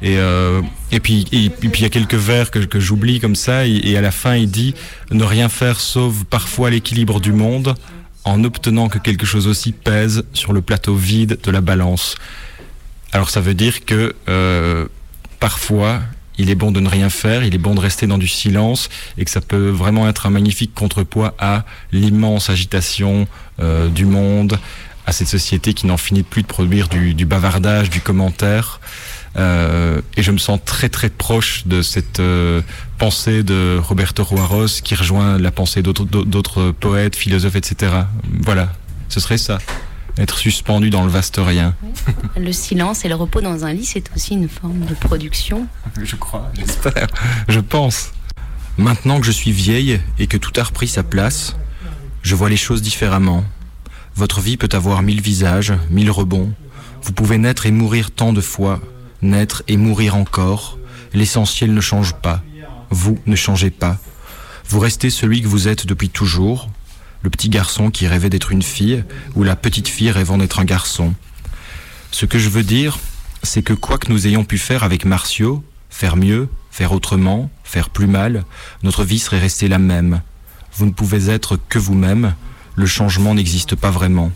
Et, 0.01 0.17
euh, 0.17 0.61
et 0.91 0.99
puis 0.99 1.25
et, 1.31 1.49
puis 1.49 1.69
il 1.79 1.81
y 1.81 1.85
a 1.85 1.89
quelques 1.89 2.15
vers 2.15 2.51
que, 2.51 2.79
j'oublie 2.79 3.19
comme 3.19 3.35
ça 3.35 3.67
et, 3.67 3.97
à 3.97 4.01
la 4.01 4.11
fin 4.11 4.35
il 4.35 4.49
dit 4.49 4.73
ne 5.11 5.23
rien 5.23 5.49
faire 5.49 5.79
sauve 5.79 6.23
parfois 6.25 6.69
l'équilibre 6.69 7.19
du 7.19 7.33
monde 7.33 7.75
en 8.23 8.43
obtenant 8.43 8.87
que 8.87 8.97
quelque 8.97 9.25
chose 9.25 9.47
aussi 9.47 9.71
pèse 9.73 10.23
sur 10.33 10.53
le 10.53 10.61
plateau 10.61 10.95
vide 10.95 11.39
de 11.43 11.51
la 11.51 11.61
balance. 11.61 12.15
Alors 13.11 13.29
ça 13.29 13.41
veut 13.41 13.53
dire 13.53 13.85
que 13.85 14.15
euh, 14.29 14.85
parfois 15.39 16.01
il 16.37 16.49
est 16.49 16.55
bon 16.55 16.71
de 16.71 16.79
ne 16.79 16.87
rien 16.87 17.09
faire, 17.09 17.43
il 17.43 17.53
est 17.53 17.59
bon 17.59 17.75
de 17.75 17.81
rester 17.81 18.07
dans 18.07 18.17
du 18.17 18.27
silence 18.27 18.89
et 19.17 19.25
que 19.25 19.31
ça 19.31 19.41
peut 19.41 19.69
vraiment 19.69 20.07
être 20.07 20.25
un 20.25 20.29
magnifique 20.29 20.73
contrepoids 20.73 21.35
à 21.37 21.65
l'immense 21.91 22.49
agitation 22.49 23.27
euh, 23.59 23.89
du 23.89 24.05
monde, 24.05 24.57
à 25.05 25.11
cette 25.11 25.27
société 25.27 25.73
qui 25.73 25.85
n'en 25.87 25.97
finit 25.97 26.23
plus 26.23 26.43
de 26.43 26.47
produire 26.47 26.87
du, 26.87 27.13
du 27.13 27.25
bavardage, 27.25 27.89
du 27.89 27.99
commentaire. 27.99 28.79
Euh, 29.37 30.01
et 30.17 30.23
je 30.23 30.31
me 30.31 30.37
sens 30.37 30.59
très 30.65 30.89
très 30.89 31.09
proche 31.09 31.67
de 31.67 31.81
cette 31.81 32.19
euh, 32.19 32.61
pensée 32.97 33.43
de 33.43 33.79
Roberto 33.81 34.25
Juarez 34.25 34.81
qui 34.83 34.95
rejoint 34.95 35.37
la 35.37 35.51
pensée 35.51 35.81
d'autres 35.81 36.71
poètes, 36.71 37.15
philosophes, 37.15 37.55
etc. 37.55 37.91
Voilà, 38.41 38.73
ce 39.07 39.19
serait 39.19 39.37
ça. 39.37 39.59
Être 40.17 40.37
suspendu 40.37 40.89
dans 40.89 41.05
le 41.05 41.11
vaste 41.11 41.39
rien. 41.39 41.75
Le 42.37 42.51
silence 42.51 43.05
et 43.05 43.07
le 43.07 43.15
repos 43.15 43.41
dans 43.41 43.63
un 43.65 43.71
lit, 43.71 43.85
c'est 43.85 44.09
aussi 44.15 44.33
une 44.33 44.49
forme 44.49 44.85
de 44.85 44.93
production. 44.93 45.67
Je 46.01 46.15
crois, 46.15 46.51
j'espère, 46.55 47.07
je 47.47 47.59
pense. 47.59 48.11
Maintenant 48.77 49.19
que 49.19 49.25
je 49.25 49.31
suis 49.31 49.51
vieille 49.51 49.99
et 50.17 50.27
que 50.27 50.37
tout 50.37 50.51
a 50.59 50.63
repris 50.63 50.87
sa 50.87 51.03
place, 51.03 51.55
je 52.21 52.35
vois 52.35 52.49
les 52.49 52.57
choses 52.57 52.81
différemment. 52.81 53.43
Votre 54.15 54.41
vie 54.41 54.57
peut 54.57 54.69
avoir 54.73 55.01
mille 55.01 55.21
visages, 55.21 55.73
mille 55.89 56.11
rebonds. 56.11 56.51
Vous 57.03 57.13
pouvez 57.13 57.37
naître 57.37 57.65
et 57.65 57.71
mourir 57.71 58.11
tant 58.11 58.33
de 58.33 58.41
fois, 58.41 58.81
naître 59.21 59.63
et 59.67 59.77
mourir 59.77 60.15
encore, 60.15 60.77
l'essentiel 61.13 61.73
ne 61.73 61.81
change 61.81 62.15
pas. 62.15 62.41
Vous 62.89 63.19
ne 63.25 63.35
changez 63.35 63.69
pas. 63.69 63.97
Vous 64.67 64.79
restez 64.79 65.09
celui 65.09 65.41
que 65.41 65.47
vous 65.47 65.67
êtes 65.67 65.85
depuis 65.85 66.09
toujours, 66.09 66.69
le 67.21 67.29
petit 67.29 67.49
garçon 67.49 67.89
qui 67.89 68.07
rêvait 68.07 68.29
d'être 68.29 68.51
une 68.51 68.61
fille, 68.61 69.03
ou 69.35 69.43
la 69.43 69.55
petite 69.55 69.87
fille 69.87 70.11
rêvant 70.11 70.37
d'être 70.37 70.59
un 70.59 70.65
garçon. 70.65 71.13
Ce 72.11 72.25
que 72.25 72.39
je 72.39 72.49
veux 72.49 72.63
dire, 72.63 72.97
c'est 73.43 73.61
que 73.63 73.73
quoi 73.73 73.97
que 73.97 74.11
nous 74.11 74.27
ayons 74.27 74.43
pu 74.43 74.57
faire 74.57 74.83
avec 74.83 75.05
Martiaux, 75.05 75.63
faire 75.89 76.15
mieux, 76.15 76.49
faire 76.71 76.91
autrement, 76.91 77.49
faire 77.63 77.89
plus 77.89 78.07
mal, 78.07 78.45
notre 78.83 79.03
vie 79.03 79.19
serait 79.19 79.39
restée 79.39 79.67
la 79.67 79.79
même. 79.79 80.21
Vous 80.75 80.85
ne 80.85 80.91
pouvez 80.91 81.29
être 81.29 81.59
que 81.69 81.79
vous-même, 81.79 82.35
le 82.75 82.85
changement 82.85 83.33
n'existe 83.33 83.75
pas 83.75 83.91
vraiment. 83.91 84.31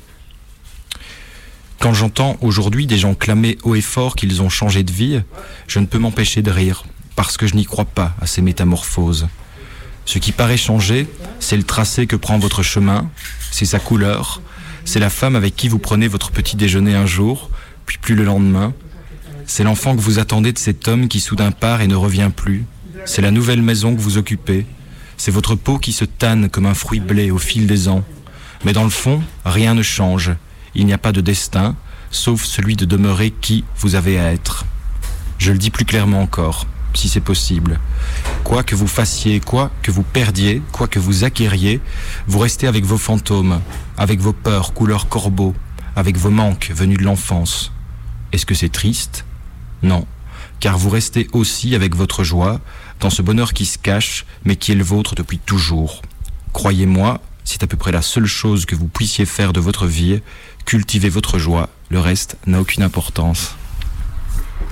Quand 1.83 1.93
j'entends 1.93 2.37
aujourd'hui 2.39 2.87
des 2.87 2.97
gens 2.97 3.13
clamer 3.13 3.57
haut 3.63 3.75
et 3.75 3.81
fort 3.81 4.15
qu'ils 4.15 4.41
ont 4.41 4.47
changé 4.47 4.83
de 4.83 4.91
vie, 4.93 5.21
je 5.67 5.79
ne 5.79 5.85
peux 5.85 5.97
m'empêcher 5.97 6.41
de 6.41 6.49
rire, 6.49 6.85
parce 7.17 7.35
que 7.35 7.45
je 7.45 7.55
n'y 7.55 7.65
crois 7.65 7.83
pas 7.83 8.15
à 8.21 8.25
ces 8.25 8.41
métamorphoses. 8.41 9.27
Ce 10.05 10.17
qui 10.17 10.31
paraît 10.31 10.55
changer, 10.55 11.09
c'est 11.41 11.57
le 11.57 11.63
tracé 11.63 12.07
que 12.07 12.15
prend 12.15 12.39
votre 12.39 12.63
chemin, 12.63 13.11
c'est 13.51 13.65
sa 13.65 13.79
couleur, 13.79 14.41
c'est 14.85 15.01
la 15.01 15.09
femme 15.09 15.35
avec 15.35 15.57
qui 15.57 15.67
vous 15.67 15.77
prenez 15.77 16.07
votre 16.07 16.31
petit 16.31 16.55
déjeuner 16.55 16.95
un 16.95 17.05
jour, 17.05 17.49
puis 17.85 17.97
plus 17.97 18.15
le 18.15 18.23
lendemain. 18.23 18.73
C'est 19.45 19.65
l'enfant 19.65 19.93
que 19.93 20.01
vous 20.01 20.19
attendez 20.19 20.53
de 20.53 20.59
cet 20.59 20.87
homme 20.87 21.09
qui 21.09 21.19
soudain 21.19 21.51
part 21.51 21.81
et 21.81 21.87
ne 21.87 21.95
revient 21.95 22.31
plus. 22.33 22.63
C'est 23.03 23.21
la 23.21 23.31
nouvelle 23.31 23.61
maison 23.61 23.93
que 23.93 23.99
vous 23.99 24.17
occupez. 24.17 24.65
C'est 25.17 25.31
votre 25.31 25.55
peau 25.55 25.79
qui 25.79 25.91
se 25.91 26.05
tanne 26.05 26.47
comme 26.47 26.65
un 26.65 26.75
fruit 26.75 27.01
blé 27.01 27.29
au 27.29 27.39
fil 27.39 27.67
des 27.67 27.89
ans. 27.89 28.05
Mais 28.63 28.71
dans 28.71 28.85
le 28.85 28.89
fond, 28.89 29.21
rien 29.43 29.73
ne 29.73 29.83
change. 29.83 30.31
Il 30.75 30.85
n'y 30.85 30.93
a 30.93 30.97
pas 30.97 31.11
de 31.11 31.21
destin, 31.21 31.75
sauf 32.09 32.43
celui 32.43 32.75
de 32.75 32.85
demeurer 32.85 33.31
qui 33.31 33.63
vous 33.77 33.95
avez 33.95 34.19
à 34.19 34.31
être. 34.31 34.65
Je 35.37 35.51
le 35.51 35.57
dis 35.57 35.71
plus 35.71 35.85
clairement 35.85 36.21
encore, 36.21 36.65
si 36.93 37.09
c'est 37.09 37.19
possible. 37.19 37.79
Quoi 38.43 38.63
que 38.63 38.75
vous 38.75 38.87
fassiez, 38.87 39.39
quoi 39.39 39.71
que 39.81 39.91
vous 39.91 40.03
perdiez, 40.03 40.61
quoi 40.71 40.87
que 40.87 40.99
vous 40.99 41.23
acquériez, 41.23 41.81
vous 42.27 42.39
restez 42.39 42.67
avec 42.67 42.85
vos 42.85 42.97
fantômes, 42.97 43.61
avec 43.97 44.19
vos 44.19 44.33
peurs 44.33 44.73
couleur 44.73 45.09
corbeau, 45.09 45.53
avec 45.95 46.17
vos 46.17 46.29
manques 46.29 46.71
venus 46.73 46.97
de 46.97 47.03
l'enfance. 47.03 47.71
Est-ce 48.31 48.45
que 48.45 48.55
c'est 48.55 48.69
triste? 48.69 49.25
Non, 49.83 50.07
car 50.59 50.77
vous 50.77 50.89
restez 50.89 51.27
aussi 51.33 51.75
avec 51.75 51.95
votre 51.95 52.23
joie, 52.23 52.59
dans 52.99 53.09
ce 53.09 53.21
bonheur 53.21 53.53
qui 53.53 53.65
se 53.65 53.77
cache, 53.77 54.25
mais 54.45 54.55
qui 54.55 54.71
est 54.71 54.75
le 54.75 54.83
vôtre 54.83 55.13
depuis 55.13 55.37
toujours. 55.37 56.01
Croyez-moi, 56.53 57.21
c'est 57.43 57.63
à 57.63 57.67
peu 57.67 57.75
près 57.75 57.91
la 57.91 58.01
seule 58.01 58.25
chose 58.25 58.65
que 58.65 58.75
vous 58.75 58.87
puissiez 58.87 59.25
faire 59.25 59.51
de 59.51 59.59
votre 59.59 59.85
vie, 59.85 60.21
cultivez 60.65 61.09
votre 61.09 61.37
joie, 61.37 61.69
le 61.89 61.99
reste 61.99 62.37
n'a 62.45 62.61
aucune 62.61 62.83
importance. 62.83 63.55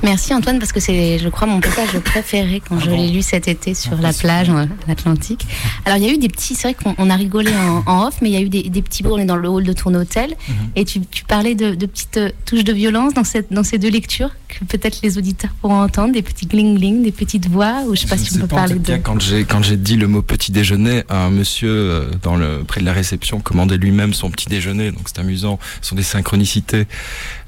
Merci 0.03 0.33
Antoine 0.33 0.57
parce 0.59 0.71
que 0.71 0.79
c'est, 0.79 1.19
je 1.19 1.29
crois, 1.29 1.47
mon 1.47 1.59
passage 1.59 1.97
préféré 1.99 2.61
quand 2.67 2.77
Ah 2.79 2.83
je 2.83 2.89
bon 2.89 2.97
l'ai 2.97 3.09
lu 3.09 3.21
cet 3.21 3.47
été 3.47 3.73
sur 3.75 3.95
la 3.97 4.11
plage 4.13 4.49
en 4.49 4.67
Atlantique. 4.89 5.45
Alors 5.85 5.97
il 5.99 6.05
y 6.05 6.09
a 6.09 6.13
eu 6.13 6.17
des 6.17 6.27
petits, 6.29 6.55
c'est 6.55 6.69
vrai 6.71 6.73
qu'on 6.73 6.95
on 6.97 7.09
a 7.09 7.15
rigolé 7.15 7.51
en, 7.53 7.83
en 7.91 8.07
off, 8.07 8.15
mais 8.21 8.29
il 8.29 8.33
y 8.33 8.37
a 8.37 8.41
eu 8.41 8.49
des, 8.49 8.63
des 8.63 8.81
petits 8.81 9.03
bruits. 9.03 9.13
On 9.15 9.19
est 9.19 9.25
dans 9.25 9.35
le 9.35 9.47
hall 9.47 9.63
de 9.63 9.73
ton 9.73 9.93
hôtel 9.93 10.31
Mhm. 10.47 10.55
et 10.75 10.85
tu, 10.85 11.01
tu 11.01 11.23
parlais 11.23 11.55
de, 11.55 11.75
de 11.75 11.85
petites 11.85 12.17
euh, 12.17 12.29
touches 12.45 12.63
de 12.63 12.73
violence 12.73 13.13
dans, 13.13 13.23
cette, 13.23 13.51
dans 13.53 13.63
ces 13.63 13.77
deux 13.77 13.89
lectures 13.89 14.31
que 14.47 14.63
peut-être 14.65 14.99
les 15.03 15.17
auditeurs 15.17 15.51
pourront 15.61 15.81
entendre, 15.81 16.13
des 16.13 16.21
petits 16.21 16.45
gling 16.47 16.77
gling, 16.77 17.03
des 17.03 17.11
petites 17.11 17.47
voix, 17.47 17.81
ou 17.87 17.95
je 17.95 18.01
sais 18.01 18.07
pas 18.07 18.17
Je 18.17 18.23
si 18.23 18.37
ne 18.37 18.43
on 18.43 18.47
peut 18.47 18.55
parler 18.55 18.79
cas, 18.79 18.97
de. 18.97 19.01
quand 19.03 19.19
j'ai 19.21 19.43
quand 19.45 19.61
j'ai 19.63 19.77
dit 19.77 19.95
le 19.97 20.07
mot 20.07 20.21
petit 20.21 20.51
déjeuner, 20.51 21.03
un 21.09 21.29
monsieur 21.29 21.69
euh, 21.69 22.11
dans 22.23 22.35
le 22.35 22.63
près 22.63 22.81
de 22.81 22.85
la 22.85 22.93
réception 22.93 23.39
commandait 23.39 23.77
lui-même 23.77 24.13
son 24.13 24.29
petit 24.31 24.47
déjeuner, 24.47 24.91
donc 24.91 25.03
c'est 25.05 25.19
amusant. 25.19 25.59
Ce 25.81 25.89
sont 25.89 25.95
des 25.95 26.03
synchronicités. 26.03 26.87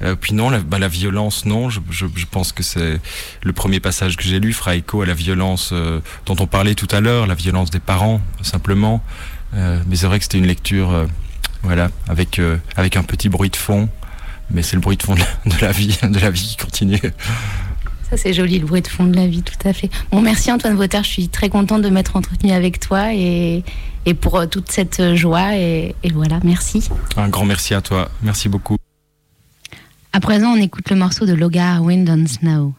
Euh, 0.01 0.16
puis 0.20 0.34
non, 0.34 0.49
la, 0.49 0.60
bah, 0.60 0.78
la 0.80 0.88
violence, 0.88 1.45
non. 1.45 1.70
Je, 1.70 1.80
je, 1.89 2.06
je 2.16 2.26
pense 2.30 2.43
que 2.52 2.64
c'est 2.64 3.00
le 3.44 3.54
premier 3.54 3.80
passage 3.80 4.18
que 4.18 4.24
j'ai 4.24 4.39
lu 4.39 4.54
fera 4.54 4.76
écho 4.76 5.02
à 5.02 5.06
la 5.06 5.14
violence 5.14 5.70
euh, 5.72 6.00
dont 6.26 6.36
on 6.39 6.48
parlait 6.48 6.76
tout 6.76 6.88
à 6.91 7.00
l'heure, 7.00 7.28
la 7.28 7.36
violence 7.36 7.70
des 7.70 7.80
parents, 7.80 8.22
simplement. 8.41 9.04
Euh, 9.56 9.80
mais 9.88 9.96
c'est 9.96 10.08
vrai 10.08 10.18
que 10.18 10.24
c'était 10.26 10.39
une 10.39 10.48
lecture, 10.48 10.91
euh, 10.91 11.06
voilà, 11.62 11.89
avec 12.08 12.41
avec 12.76 12.98
un 12.98 13.04
petit 13.04 13.30
bruit 13.30 13.50
de 13.50 13.56
fond. 13.56 13.88
Mais 14.52 14.62
c'est 14.62 14.76
le 14.76 14.82
bruit 14.82 14.98
de 14.98 15.04
fond 15.04 15.16
de 15.16 15.22
la, 15.22 15.56
de 15.56 15.62
la 15.62 15.72
vie, 15.72 15.98
de 16.04 16.20
la 16.20 16.30
vie 16.30 16.44
qui 16.44 16.58
continue. 16.58 17.00
Ça 18.10 18.18
c'est 18.18 18.34
joli, 18.34 18.60
le 18.60 18.66
bruit 18.66 18.82
de 18.82 18.88
fond 18.88 19.06
de 19.06 19.16
la 19.16 19.26
vie, 19.26 19.41
tout 19.41 19.68
à 19.68 19.74
fait. 19.74 19.89
Bon, 20.12 20.22
merci 20.22 20.52
Antoine 20.52 20.76
Vauter, 20.76 21.00
je 21.04 21.08
suis 21.08 21.30
très 21.30 21.50
contente 21.50 21.82
de 21.82 21.89
m'être 21.89 22.16
entretenue 22.16 22.52
avec 22.52 22.80
toi 22.80 23.14
et, 23.14 23.64
et 24.06 24.14
pour 24.14 24.48
toute 24.50 24.72
cette 24.72 25.16
joie. 25.16 25.56
Et, 25.56 25.96
et 26.04 26.12
voilà, 26.12 26.39
merci. 26.44 26.89
Un 27.16 27.30
grand 27.30 27.46
merci 27.46 27.74
à 27.74 27.82
toi. 27.82 28.10
Merci 28.22 28.50
beaucoup. 28.50 28.78
À 30.16 30.20
présent, 30.20 30.53
on 30.53 30.61
écoute 30.61 30.91
le 30.91 30.95
morceau 30.95 31.26
de 31.26 31.34
Logar, 31.34 31.82
Wind 31.82 32.07
on 32.07 32.28
Snow. 32.28 32.76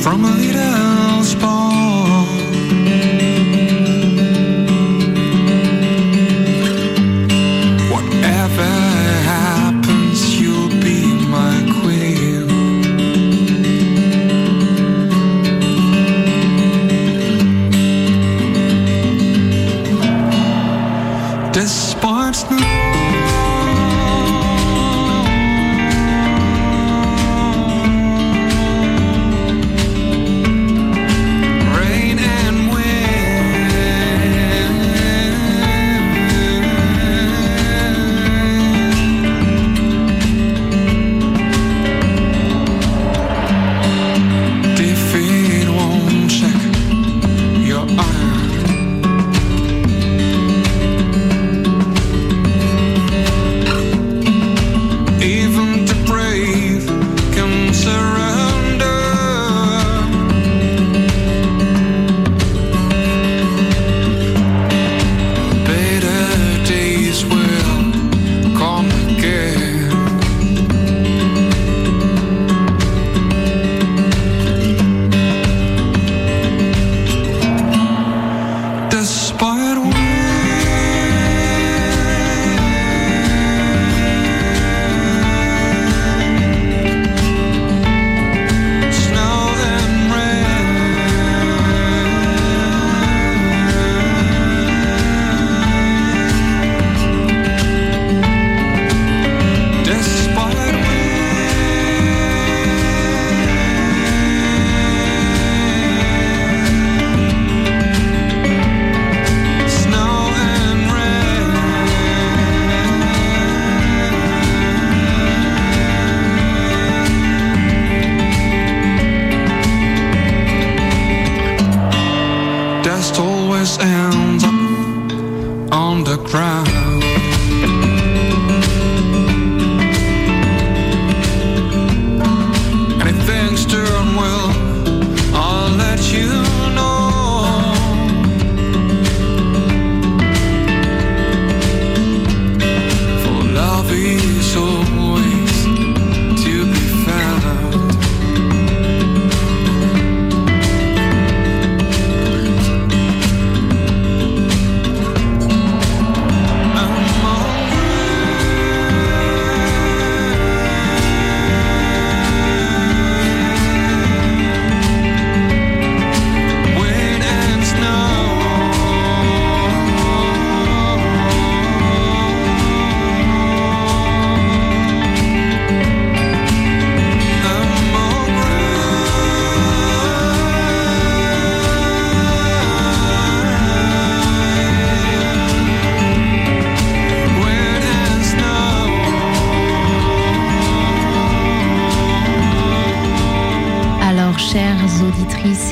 From 0.00 0.24
a 0.24 0.30
little 0.30 0.87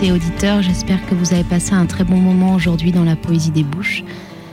et 0.06 0.12
auditeurs, 0.12 0.62
j'espère 0.62 1.04
que 1.06 1.16
vous 1.16 1.32
avez 1.32 1.42
passé 1.42 1.72
un 1.72 1.86
très 1.86 2.04
bon 2.04 2.18
moment 2.18 2.54
aujourd'hui 2.54 2.92
dans 2.92 3.02
la 3.02 3.16
Poésie 3.16 3.50
des 3.50 3.64
Bouches. 3.64 4.04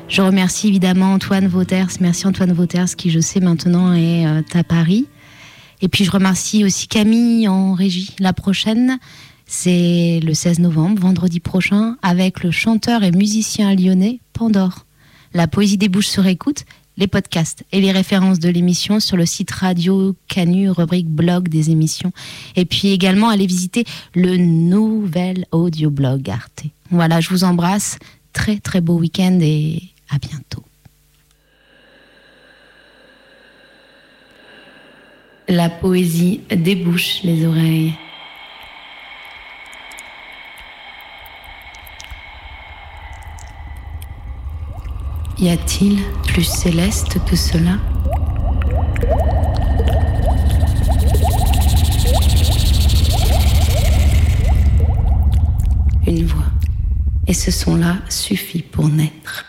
Je 0.08 0.24
remercie 0.24 0.68
évidemment 0.68 1.14
Antoine 1.14 1.48
Vauters. 1.48 1.90
Merci 2.00 2.26
Antoine 2.26 2.54
Vauters 2.54 2.96
qui, 2.96 3.12
je 3.12 3.20
sais 3.20 3.40
maintenant, 3.40 3.94
est 3.94 4.26
euh, 4.26 4.42
à 4.54 4.64
Paris. 4.64 5.06
Et 5.82 5.90
puis, 5.90 6.06
je 6.06 6.12
remercie 6.12 6.64
aussi 6.64 6.88
Camille 6.88 7.48
en 7.48 7.74
régie. 7.74 8.16
La 8.20 8.34
prochaine, 8.34 8.98
c'est 9.46 10.22
le 10.24 10.34
16 10.34 10.58
novembre, 10.58 11.00
vendredi 11.00 11.40
prochain, 11.40 11.98
avec 12.02 12.44
le 12.44 12.50
chanteur 12.50 13.04
et 13.04 13.12
musicien 13.12 13.76
lyonnais 13.76 14.22
Pandore. 14.34 14.88
La 15.36 15.48
poésie 15.48 15.78
des 15.78 15.90
bouches 15.90 16.08
se 16.08 16.22
réécoute, 16.22 16.66
les 16.98 17.08
podcasts 17.08 17.64
et 17.72 17.82
les 17.82 17.92
références 17.92 18.40
de 18.40 18.50
l'émission 18.50 19.00
sur 19.00 19.18
le 19.18 19.26
site 19.26 19.52
Radio 19.52 20.16
Canu, 20.28 20.70
rubrique 20.70 21.08
blog 21.08 21.48
des 21.48 21.72
émissions. 21.72 22.12
Et 22.56 22.66
puis 22.66 22.90
également 22.90 23.30
aller 23.30 23.48
visiter 23.48 23.86
le 24.14 24.38
nouvel 24.38 25.46
audioblog 25.52 26.30
Arte. 26.30 26.64
Voilà, 26.92 27.20
je 27.20 27.30
vous 27.30 27.44
embrasse. 27.44 27.98
Très 28.34 28.58
très 28.58 28.82
beau 28.82 28.96
week-end 28.96 29.40
et 29.42 29.82
à 30.10 30.18
bientôt. 30.18 30.64
La 35.50 35.70
poésie 35.70 36.42
débouche 36.50 37.22
les 37.24 37.46
oreilles. 37.46 37.94
Y 45.40 45.50
a-t-il 45.50 46.00
plus 46.28 46.44
céleste 46.44 47.18
que 47.30 47.36
cela? 47.36 47.78
Une 56.08 56.26
voix. 56.26 56.44
Et 57.28 57.34
ce 57.34 57.52
son-là 57.52 57.98
suffit 58.10 58.62
pour 58.62 58.88
naître. 58.88 59.46